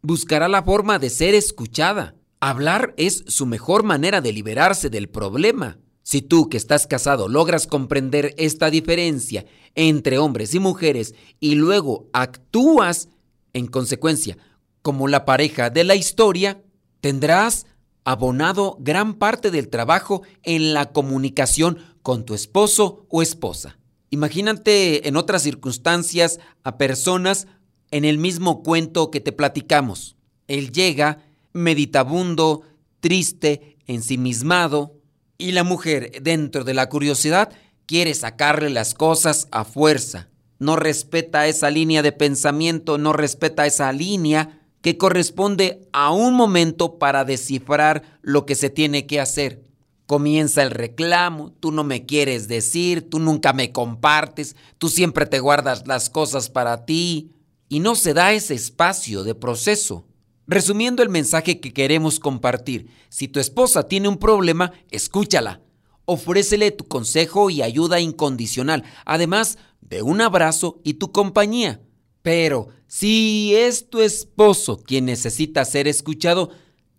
buscará 0.00 0.48
la 0.48 0.64
forma 0.64 0.98
de 0.98 1.08
ser 1.08 1.36
escuchada. 1.36 2.16
Hablar 2.40 2.94
es 2.96 3.22
su 3.28 3.46
mejor 3.46 3.84
manera 3.84 4.20
de 4.20 4.32
liberarse 4.32 4.90
del 4.90 5.08
problema. 5.08 5.78
Si 6.02 6.20
tú 6.20 6.48
que 6.48 6.56
estás 6.56 6.88
casado 6.88 7.28
logras 7.28 7.68
comprender 7.68 8.34
esta 8.36 8.68
diferencia 8.68 9.46
entre 9.76 10.18
hombres 10.18 10.52
y 10.52 10.58
mujeres 10.58 11.14
y 11.38 11.54
luego 11.54 12.08
actúas 12.12 13.08
en 13.52 13.68
consecuencia 13.68 14.36
como 14.82 15.06
la 15.06 15.26
pareja 15.26 15.70
de 15.70 15.84
la 15.84 15.94
historia, 15.94 16.60
tendrás 17.00 17.66
abonado 18.04 18.76
gran 18.80 19.14
parte 19.14 19.50
del 19.50 19.68
trabajo 19.68 20.22
en 20.42 20.74
la 20.74 20.92
comunicación 20.92 21.78
con 22.02 22.24
tu 22.24 22.34
esposo 22.34 23.06
o 23.08 23.22
esposa. 23.22 23.78
Imagínate 24.10 25.08
en 25.08 25.16
otras 25.16 25.42
circunstancias 25.42 26.38
a 26.64 26.76
personas 26.76 27.46
en 27.90 28.04
el 28.04 28.18
mismo 28.18 28.62
cuento 28.62 29.10
que 29.10 29.20
te 29.20 29.32
platicamos. 29.32 30.16
Él 30.48 30.72
llega 30.72 31.24
meditabundo, 31.52 32.62
triste, 33.00 33.76
ensimismado, 33.86 34.98
y 35.38 35.52
la 35.52 35.64
mujer, 35.64 36.22
dentro 36.22 36.62
de 36.62 36.74
la 36.74 36.88
curiosidad, 36.88 37.50
quiere 37.86 38.14
sacarle 38.14 38.70
las 38.70 38.94
cosas 38.94 39.48
a 39.50 39.64
fuerza. 39.64 40.28
No 40.58 40.76
respeta 40.76 41.48
esa 41.48 41.68
línea 41.70 42.02
de 42.02 42.12
pensamiento, 42.12 42.96
no 42.96 43.12
respeta 43.12 43.66
esa 43.66 43.92
línea 43.92 44.61
que 44.82 44.98
corresponde 44.98 45.88
a 45.92 46.10
un 46.12 46.34
momento 46.34 46.98
para 46.98 47.24
descifrar 47.24 48.02
lo 48.20 48.44
que 48.44 48.56
se 48.56 48.68
tiene 48.68 49.06
que 49.06 49.20
hacer. 49.20 49.62
Comienza 50.06 50.62
el 50.62 50.72
reclamo, 50.72 51.52
tú 51.52 51.70
no 51.70 51.84
me 51.84 52.04
quieres 52.04 52.48
decir, 52.48 53.08
tú 53.08 53.20
nunca 53.20 53.52
me 53.52 53.72
compartes, 53.72 54.56
tú 54.78 54.88
siempre 54.88 55.24
te 55.24 55.38
guardas 55.38 55.86
las 55.86 56.10
cosas 56.10 56.50
para 56.50 56.84
ti 56.84 57.30
y 57.68 57.80
no 57.80 57.94
se 57.94 58.12
da 58.12 58.32
ese 58.32 58.54
espacio 58.54 59.22
de 59.22 59.34
proceso. 59.34 60.04
Resumiendo 60.48 61.04
el 61.04 61.08
mensaje 61.08 61.60
que 61.60 61.72
queremos 61.72 62.18
compartir, 62.18 62.88
si 63.08 63.28
tu 63.28 63.38
esposa 63.38 63.84
tiene 63.84 64.08
un 64.08 64.18
problema, 64.18 64.72
escúchala. 64.90 65.62
Ofrécele 66.04 66.72
tu 66.72 66.88
consejo 66.88 67.48
y 67.48 67.62
ayuda 67.62 68.00
incondicional, 68.00 68.82
además 69.06 69.56
de 69.80 70.02
un 70.02 70.20
abrazo 70.20 70.80
y 70.82 70.94
tu 70.94 71.12
compañía. 71.12 71.80
Pero 72.22 72.68
si 72.86 73.54
es 73.54 73.90
tu 73.90 74.00
esposo 74.00 74.82
quien 74.82 75.06
necesita 75.06 75.64
ser 75.64 75.88
escuchado, 75.88 76.50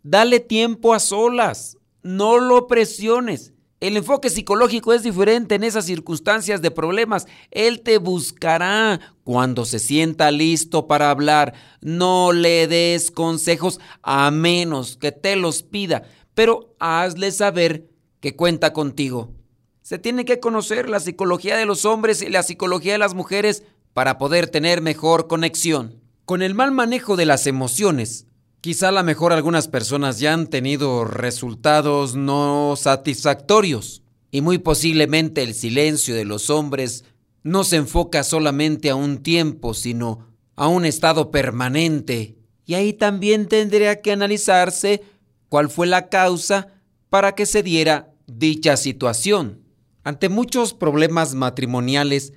dale 0.03 0.39
tiempo 0.39 0.93
a 0.93 0.99
solas, 0.99 1.77
no 2.01 2.37
lo 2.39 2.67
presiones. 2.67 3.53
El 3.79 3.97
enfoque 3.97 4.29
psicológico 4.29 4.93
es 4.93 5.03
diferente 5.03 5.55
en 5.55 5.63
esas 5.65 5.85
circunstancias 5.85 6.61
de 6.61 6.71
problemas. 6.71 7.27
Él 7.51 7.81
te 7.81 7.97
buscará 7.97 8.99
cuando 9.25 9.65
se 9.65 9.77
sienta 9.77 10.31
listo 10.31 10.87
para 10.87 11.09
hablar. 11.09 11.53
No 11.81 12.31
le 12.31 12.67
des 12.67 13.11
consejos 13.11 13.81
a 14.01 14.31
menos 14.31 14.95
que 14.95 15.11
te 15.11 15.35
los 15.35 15.63
pida, 15.63 16.03
pero 16.33 16.75
hazle 16.79 17.31
saber 17.31 17.89
que 18.21 18.37
cuenta 18.37 18.71
contigo. 18.71 19.33
Se 19.81 19.99
tiene 19.99 20.23
que 20.23 20.39
conocer 20.39 20.87
la 20.87 21.01
psicología 21.01 21.57
de 21.57 21.65
los 21.65 21.83
hombres 21.83 22.21
y 22.21 22.29
la 22.29 22.43
psicología 22.43 22.93
de 22.93 22.99
las 22.99 23.13
mujeres 23.13 23.63
para 23.93 24.17
poder 24.17 24.47
tener 24.47 24.81
mejor 24.81 25.27
conexión. 25.27 26.01
Con 26.25 26.41
el 26.41 26.55
mal 26.55 26.71
manejo 26.71 27.15
de 27.15 27.25
las 27.25 27.47
emociones, 27.47 28.27
quizá 28.61 28.89
a 28.89 28.91
lo 28.91 29.03
mejor 29.03 29.33
algunas 29.33 29.67
personas 29.67 30.19
ya 30.19 30.33
han 30.33 30.47
tenido 30.47 31.05
resultados 31.05 32.15
no 32.15 32.75
satisfactorios 32.77 34.03
y 34.31 34.41
muy 34.41 34.57
posiblemente 34.57 35.43
el 35.43 35.53
silencio 35.53 36.15
de 36.15 36.25
los 36.25 36.49
hombres 36.49 37.05
no 37.43 37.63
se 37.63 37.75
enfoca 37.75 38.23
solamente 38.23 38.89
a 38.89 38.95
un 38.95 39.21
tiempo, 39.21 39.73
sino 39.73 40.33
a 40.55 40.67
un 40.67 40.85
estado 40.85 41.29
permanente. 41.29 42.37
Y 42.65 42.75
ahí 42.75 42.93
también 42.93 43.47
tendría 43.47 44.01
que 44.01 44.11
analizarse 44.11 45.03
cuál 45.49 45.69
fue 45.69 45.87
la 45.87 46.07
causa 46.09 46.69
para 47.09 47.35
que 47.35 47.45
se 47.45 47.61
diera 47.61 48.13
dicha 48.25 48.77
situación. 48.77 49.61
Ante 50.03 50.29
muchos 50.29 50.73
problemas 50.73 51.35
matrimoniales, 51.35 52.33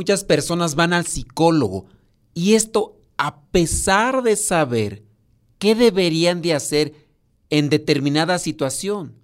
muchas 0.00 0.24
personas 0.24 0.76
van 0.76 0.94
al 0.94 1.04
psicólogo 1.04 1.84
y 2.32 2.54
esto 2.54 3.02
a 3.18 3.42
pesar 3.50 4.22
de 4.22 4.34
saber 4.34 5.02
qué 5.58 5.74
deberían 5.74 6.40
de 6.40 6.54
hacer 6.54 6.94
en 7.50 7.68
determinada 7.68 8.38
situación, 8.38 9.14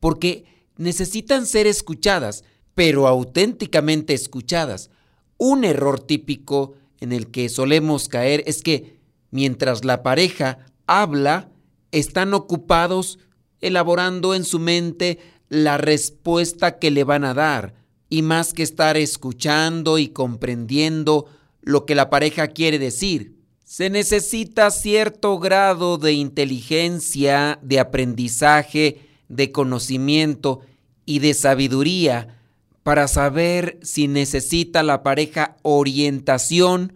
porque 0.00 0.46
necesitan 0.78 1.44
ser 1.44 1.66
escuchadas, 1.66 2.42
pero 2.74 3.06
auténticamente 3.06 4.14
escuchadas. 4.14 4.88
Un 5.36 5.62
error 5.62 6.00
típico 6.00 6.72
en 7.00 7.12
el 7.12 7.30
que 7.30 7.50
solemos 7.50 8.08
caer 8.08 8.42
es 8.46 8.62
que 8.62 8.98
mientras 9.30 9.84
la 9.84 10.02
pareja 10.02 10.64
habla, 10.86 11.50
están 11.92 12.32
ocupados 12.32 13.18
elaborando 13.60 14.34
en 14.34 14.44
su 14.44 14.58
mente 14.58 15.18
la 15.50 15.76
respuesta 15.76 16.78
que 16.78 16.90
le 16.90 17.04
van 17.04 17.24
a 17.24 17.34
dar, 17.34 17.83
y 18.14 18.22
más 18.22 18.54
que 18.54 18.62
estar 18.62 18.96
escuchando 18.96 19.98
y 19.98 20.06
comprendiendo 20.06 21.26
lo 21.62 21.84
que 21.84 21.96
la 21.96 22.10
pareja 22.10 22.46
quiere 22.46 22.78
decir. 22.78 23.34
Se 23.64 23.90
necesita 23.90 24.70
cierto 24.70 25.40
grado 25.40 25.98
de 25.98 26.12
inteligencia, 26.12 27.58
de 27.60 27.80
aprendizaje, 27.80 29.00
de 29.28 29.50
conocimiento 29.50 30.60
y 31.04 31.18
de 31.18 31.34
sabiduría 31.34 32.40
para 32.84 33.08
saber 33.08 33.80
si 33.82 34.06
necesita 34.06 34.84
la 34.84 35.02
pareja 35.02 35.56
orientación, 35.62 36.92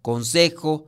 consejo, 0.00 0.86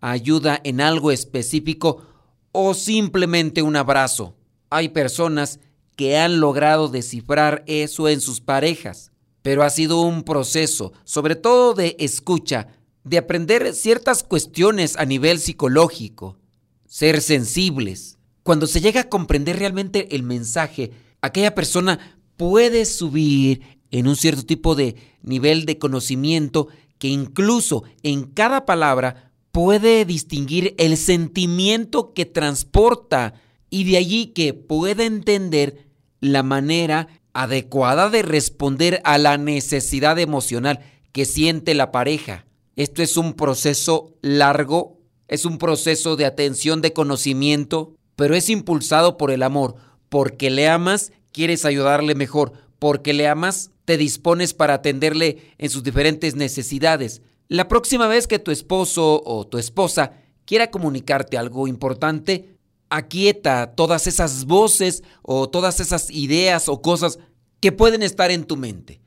ayuda 0.00 0.58
en 0.64 0.80
algo 0.80 1.12
específico 1.12 2.06
o 2.52 2.72
simplemente 2.72 3.60
un 3.60 3.76
abrazo. 3.76 4.34
Hay 4.70 4.88
personas 4.88 5.60
que 5.94 6.16
han 6.16 6.40
logrado 6.40 6.88
descifrar 6.88 7.64
eso 7.66 8.08
en 8.08 8.22
sus 8.22 8.40
parejas, 8.40 9.12
pero 9.46 9.62
ha 9.62 9.70
sido 9.70 10.00
un 10.00 10.24
proceso, 10.24 10.92
sobre 11.04 11.36
todo 11.36 11.72
de 11.72 11.94
escucha, 12.00 12.66
de 13.04 13.16
aprender 13.16 13.76
ciertas 13.76 14.24
cuestiones 14.24 14.96
a 14.96 15.04
nivel 15.04 15.38
psicológico, 15.38 16.36
ser 16.84 17.22
sensibles. 17.22 18.18
Cuando 18.42 18.66
se 18.66 18.80
llega 18.80 19.02
a 19.02 19.08
comprender 19.08 19.56
realmente 19.56 20.16
el 20.16 20.24
mensaje, 20.24 20.90
aquella 21.20 21.54
persona 21.54 22.18
puede 22.36 22.86
subir 22.86 23.78
en 23.92 24.08
un 24.08 24.16
cierto 24.16 24.44
tipo 24.44 24.74
de 24.74 24.96
nivel 25.22 25.64
de 25.64 25.78
conocimiento 25.78 26.66
que 26.98 27.06
incluso 27.06 27.84
en 28.02 28.24
cada 28.24 28.66
palabra 28.66 29.32
puede 29.52 30.04
distinguir 30.06 30.74
el 30.76 30.96
sentimiento 30.96 32.14
que 32.14 32.26
transporta 32.26 33.34
y 33.70 33.84
de 33.84 33.96
allí 33.96 34.26
que 34.26 34.54
pueda 34.54 35.04
entender 35.04 35.86
la 36.18 36.42
manera 36.42 37.06
adecuada 37.42 38.08
de 38.08 38.22
responder 38.22 39.00
a 39.04 39.18
la 39.18 39.36
necesidad 39.36 40.18
emocional 40.18 40.80
que 41.12 41.26
siente 41.26 41.74
la 41.74 41.92
pareja. 41.92 42.46
Esto 42.76 43.02
es 43.02 43.16
un 43.16 43.34
proceso 43.34 44.14
largo, 44.22 44.98
es 45.28 45.44
un 45.44 45.58
proceso 45.58 46.16
de 46.16 46.24
atención, 46.24 46.80
de 46.80 46.94
conocimiento, 46.94 47.94
pero 48.16 48.34
es 48.34 48.48
impulsado 48.48 49.18
por 49.18 49.30
el 49.30 49.42
amor. 49.42 49.74
Porque 50.08 50.50
le 50.50 50.68
amas, 50.68 51.12
quieres 51.32 51.66
ayudarle 51.66 52.14
mejor. 52.14 52.52
Porque 52.78 53.12
le 53.12 53.28
amas, 53.28 53.70
te 53.84 53.98
dispones 53.98 54.54
para 54.54 54.74
atenderle 54.74 55.52
en 55.58 55.68
sus 55.68 55.82
diferentes 55.82 56.36
necesidades. 56.36 57.20
La 57.48 57.68
próxima 57.68 58.08
vez 58.08 58.26
que 58.26 58.38
tu 58.38 58.50
esposo 58.50 59.22
o 59.24 59.46
tu 59.46 59.58
esposa 59.58 60.12
quiera 60.46 60.70
comunicarte 60.70 61.36
algo 61.36 61.68
importante, 61.68 62.55
aquieta 62.88 63.74
todas 63.74 64.06
esas 64.06 64.44
voces 64.44 65.02
o 65.22 65.48
todas 65.48 65.80
esas 65.80 66.10
ideas 66.10 66.68
o 66.68 66.82
cosas 66.82 67.18
que 67.60 67.72
pueden 67.72 68.02
estar 68.02 68.30
en 68.30 68.44
tu 68.44 68.56
mente. 68.56 69.00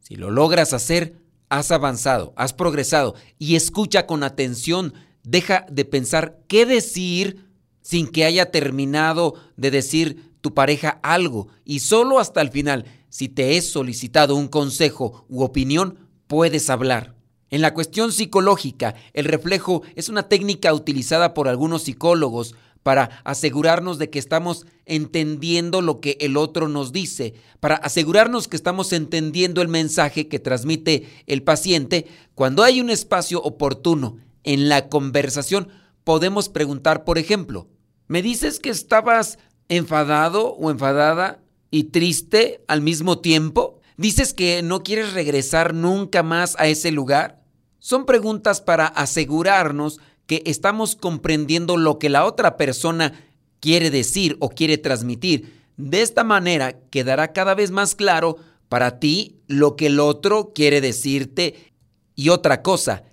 Si 0.00 0.16
lo 0.16 0.30
logras 0.30 0.72
hacer, 0.72 1.20
has 1.48 1.70
avanzado, 1.70 2.32
has 2.36 2.52
progresado 2.52 3.14
y 3.38 3.56
escucha 3.56 4.06
con 4.06 4.22
atención, 4.22 4.94
deja 5.22 5.66
de 5.70 5.84
pensar 5.84 6.40
qué 6.48 6.66
decir 6.66 7.46
sin 7.82 8.08
que 8.08 8.24
haya 8.24 8.50
terminado 8.50 9.34
de 9.56 9.70
decir 9.70 10.32
tu 10.40 10.54
pareja 10.54 11.00
algo 11.02 11.48
y 11.64 11.80
solo 11.80 12.18
hasta 12.18 12.40
el 12.40 12.50
final, 12.50 12.84
si 13.08 13.28
te 13.28 13.56
es 13.56 13.70
solicitado 13.70 14.34
un 14.34 14.48
consejo 14.48 15.24
u 15.28 15.42
opinión, 15.42 15.98
puedes 16.26 16.68
hablar. 16.70 17.14
En 17.48 17.62
la 17.62 17.74
cuestión 17.74 18.12
psicológica, 18.12 18.96
el 19.12 19.24
reflejo 19.24 19.82
es 19.94 20.08
una 20.08 20.28
técnica 20.28 20.74
utilizada 20.74 21.32
por 21.32 21.48
algunos 21.48 21.82
psicólogos 21.82 22.56
para 22.86 23.20
asegurarnos 23.24 23.98
de 23.98 24.10
que 24.10 24.20
estamos 24.20 24.64
entendiendo 24.84 25.82
lo 25.82 25.98
que 26.00 26.18
el 26.20 26.36
otro 26.36 26.68
nos 26.68 26.92
dice, 26.92 27.34
para 27.58 27.74
asegurarnos 27.74 28.46
que 28.46 28.54
estamos 28.54 28.92
entendiendo 28.92 29.60
el 29.60 29.66
mensaje 29.66 30.28
que 30.28 30.38
transmite 30.38 31.08
el 31.26 31.42
paciente. 31.42 32.06
Cuando 32.36 32.62
hay 32.62 32.80
un 32.80 32.88
espacio 32.88 33.42
oportuno 33.42 34.18
en 34.44 34.68
la 34.68 34.88
conversación, 34.88 35.66
podemos 36.04 36.48
preguntar, 36.48 37.02
por 37.02 37.18
ejemplo, 37.18 37.66
¿me 38.06 38.22
dices 38.22 38.60
que 38.60 38.70
estabas 38.70 39.40
enfadado 39.68 40.54
o 40.54 40.70
enfadada 40.70 41.42
y 41.72 41.90
triste 41.90 42.62
al 42.68 42.82
mismo 42.82 43.18
tiempo? 43.18 43.80
¿Dices 43.96 44.32
que 44.32 44.62
no 44.62 44.84
quieres 44.84 45.12
regresar 45.12 45.74
nunca 45.74 46.22
más 46.22 46.54
a 46.60 46.68
ese 46.68 46.92
lugar? 46.92 47.42
Son 47.80 48.06
preguntas 48.06 48.60
para 48.60 48.86
asegurarnos 48.86 49.98
que 50.26 50.42
estamos 50.44 50.96
comprendiendo 50.96 51.76
lo 51.76 51.98
que 51.98 52.08
la 52.08 52.24
otra 52.24 52.56
persona 52.56 53.12
quiere 53.60 53.90
decir 53.90 54.36
o 54.40 54.50
quiere 54.50 54.78
transmitir. 54.78 55.54
De 55.76 56.02
esta 56.02 56.24
manera 56.24 56.78
quedará 56.90 57.32
cada 57.32 57.54
vez 57.54 57.70
más 57.70 57.94
claro 57.94 58.36
para 58.68 58.98
ti 58.98 59.36
lo 59.46 59.76
que 59.76 59.86
el 59.86 60.00
otro 60.00 60.52
quiere 60.54 60.80
decirte 60.80 61.72
y 62.14 62.30
otra 62.30 62.62
cosa, 62.62 63.04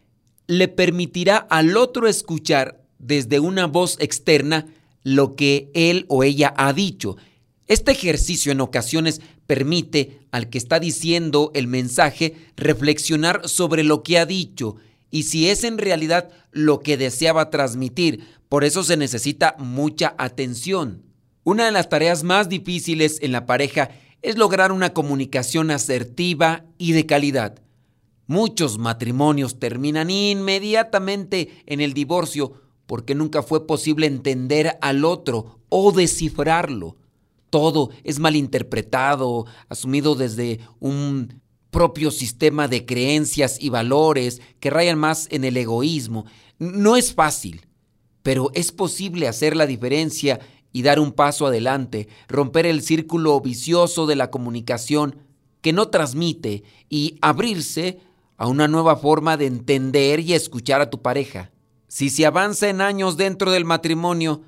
le 0.47 0.67
permitirá 0.67 1.37
al 1.37 1.77
otro 1.77 2.07
escuchar 2.07 2.81
desde 2.99 3.39
una 3.39 3.67
voz 3.67 3.97
externa 3.99 4.65
lo 5.03 5.35
que 5.35 5.69
él 5.73 6.05
o 6.07 6.23
ella 6.23 6.53
ha 6.57 6.73
dicho. 6.73 7.17
Este 7.67 7.91
ejercicio 7.91 8.51
en 8.51 8.61
ocasiones 8.61 9.21
permite 9.45 10.21
al 10.31 10.49
que 10.49 10.57
está 10.57 10.79
diciendo 10.79 11.51
el 11.53 11.67
mensaje 11.67 12.35
reflexionar 12.55 13.47
sobre 13.47 13.83
lo 13.83 14.03
que 14.03 14.17
ha 14.17 14.25
dicho 14.25 14.77
y 15.13 15.23
si 15.23 15.47
es 15.47 15.63
en 15.63 15.77
realidad 15.77 16.31
lo 16.51 16.79
que 16.79 16.97
deseaba 16.97 17.51
transmitir. 17.51 18.25
Por 18.49 18.63
eso 18.63 18.83
se 18.83 18.97
necesita 18.97 19.55
mucha 19.59 20.15
atención. 20.17 21.03
Una 21.43 21.65
de 21.65 21.71
las 21.71 21.87
tareas 21.87 22.23
más 22.23 22.49
difíciles 22.49 23.19
en 23.21 23.31
la 23.31 23.45
pareja 23.45 23.91
es 24.23 24.39
lograr 24.39 24.71
una 24.71 24.91
comunicación 24.91 25.69
asertiva 25.69 26.65
y 26.79 26.93
de 26.93 27.05
calidad. 27.05 27.61
Muchos 28.25 28.79
matrimonios 28.79 29.59
terminan 29.59 30.09
inmediatamente 30.09 31.61
en 31.67 31.79
el 31.79 31.93
divorcio 31.93 32.53
porque 32.87 33.13
nunca 33.13 33.43
fue 33.43 33.67
posible 33.67 34.07
entender 34.07 34.79
al 34.81 35.05
otro 35.05 35.59
o 35.69 35.91
descifrarlo. 35.91 36.97
Todo 37.51 37.91
es 38.03 38.17
malinterpretado, 38.17 39.45
asumido 39.69 40.15
desde 40.15 40.59
un 40.79 41.42
propio 41.73 42.11
sistema 42.11 42.69
de 42.69 42.85
creencias 42.85 43.57
y 43.59 43.67
valores 43.67 44.41
que 44.61 44.69
rayan 44.69 44.97
más 44.97 45.27
en 45.31 45.43
el 45.43 45.57
egoísmo. 45.57 46.25
No 46.59 46.95
es 46.95 47.13
fácil, 47.13 47.65
pero 48.21 48.51
es 48.53 48.71
posible 48.71 49.27
hacer 49.27 49.57
la 49.57 49.65
diferencia 49.65 50.39
y 50.71 50.83
dar 50.83 51.01
un 51.01 51.11
paso 51.11 51.47
adelante, 51.47 52.07
romper 52.29 52.65
el 52.65 52.81
círculo 52.81 53.41
vicioso 53.41 54.05
de 54.05 54.15
la 54.15 54.31
comunicación 54.31 55.17
que 55.61 55.73
no 55.73 55.89
transmite 55.89 56.63
y 56.89 57.17
abrirse 57.21 57.99
a 58.37 58.47
una 58.47 58.67
nueva 58.67 58.95
forma 58.95 59.35
de 59.35 59.47
entender 59.47 60.19
y 60.19 60.33
escuchar 60.33 60.79
a 60.79 60.89
tu 60.89 61.01
pareja. 61.01 61.51
Si 61.87 62.09
se 62.09 62.25
avanza 62.25 62.69
en 62.69 62.81
años 62.81 63.17
dentro 63.17 63.51
del 63.51 63.65
matrimonio, 63.65 64.41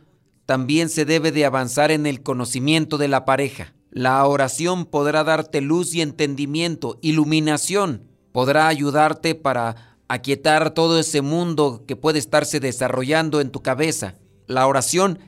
también 0.46 0.90
se 0.90 1.06
debe 1.06 1.32
de 1.32 1.46
avanzar 1.46 1.92
en 1.92 2.06
el 2.06 2.22
conocimiento 2.22 2.98
de 2.98 3.08
la 3.08 3.26
pareja. 3.26 3.74
La 3.96 4.26
oración 4.28 4.84
podrá 4.86 5.24
darte 5.24 5.62
luz 5.62 5.96
y 5.96 6.02
entendimiento, 6.02 7.00
iluminación. 7.02 8.10
Podrá 8.34 8.68
ayudarte 8.68 9.36
para 9.36 9.98
aquietar 10.10 10.74
todo 10.74 11.00
ese 11.00 11.22
mundo 11.22 11.86
que 11.88 11.96
puede 11.96 12.20
estarse 12.20 12.60
desarrollando 12.60 13.40
en 13.40 13.52
tu 13.52 13.62
cabeza. 13.62 14.16
La 14.48 14.68
oración 14.68 15.20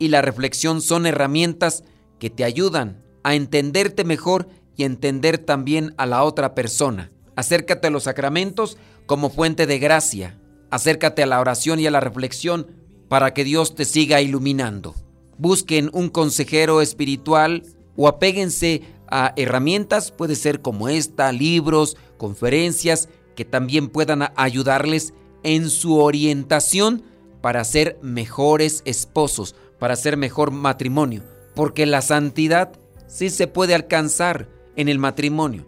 y 0.00 0.08
la 0.08 0.20
reflexión 0.20 0.82
son 0.82 1.06
herramientas 1.06 1.84
que 2.18 2.28
te 2.28 2.42
ayudan 2.42 3.04
a 3.22 3.36
entenderte 3.36 4.02
mejor 4.02 4.48
y 4.76 4.82
entender 4.82 5.38
también 5.38 5.94
a 5.96 6.04
la 6.04 6.24
otra 6.24 6.56
persona. 6.56 7.12
Acércate 7.36 7.86
a 7.86 7.90
los 7.90 8.02
sacramentos 8.02 8.78
como 9.06 9.30
fuente 9.30 9.68
de 9.68 9.78
gracia. 9.78 10.40
Acércate 10.70 11.22
a 11.22 11.26
la 11.26 11.38
oración 11.38 11.78
y 11.78 11.86
a 11.86 11.92
la 11.92 12.00
reflexión 12.00 12.66
para 13.08 13.32
que 13.32 13.44
Dios 13.44 13.76
te 13.76 13.84
siga 13.84 14.20
iluminando. 14.20 14.96
Busquen 15.38 15.88
un 15.92 16.08
consejero 16.08 16.82
espiritual 16.82 17.62
o 17.98 18.06
apéguense 18.06 18.82
a 19.10 19.32
herramientas, 19.36 20.12
puede 20.12 20.36
ser 20.36 20.62
como 20.62 20.88
esta, 20.88 21.32
libros, 21.32 21.96
conferencias, 22.16 23.08
que 23.34 23.44
también 23.44 23.88
puedan 23.88 24.30
ayudarles 24.36 25.14
en 25.42 25.68
su 25.68 25.98
orientación 25.98 27.02
para 27.40 27.64
ser 27.64 27.98
mejores 28.00 28.82
esposos, 28.84 29.56
para 29.80 29.96
ser 29.96 30.16
mejor 30.16 30.52
matrimonio. 30.52 31.24
Porque 31.56 31.86
la 31.86 32.00
santidad 32.00 32.70
sí 33.08 33.30
se 33.30 33.48
puede 33.48 33.74
alcanzar 33.74 34.48
en 34.76 34.88
el 34.88 35.00
matrimonio, 35.00 35.66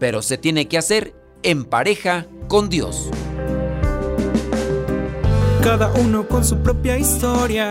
pero 0.00 0.20
se 0.20 0.36
tiene 0.36 0.66
que 0.66 0.78
hacer 0.78 1.14
en 1.44 1.64
pareja 1.64 2.26
con 2.48 2.68
Dios. 2.68 3.08
Cada 5.62 5.92
uno 5.92 6.26
con 6.26 6.44
su 6.44 6.58
propia 6.58 6.98
historia, 6.98 7.70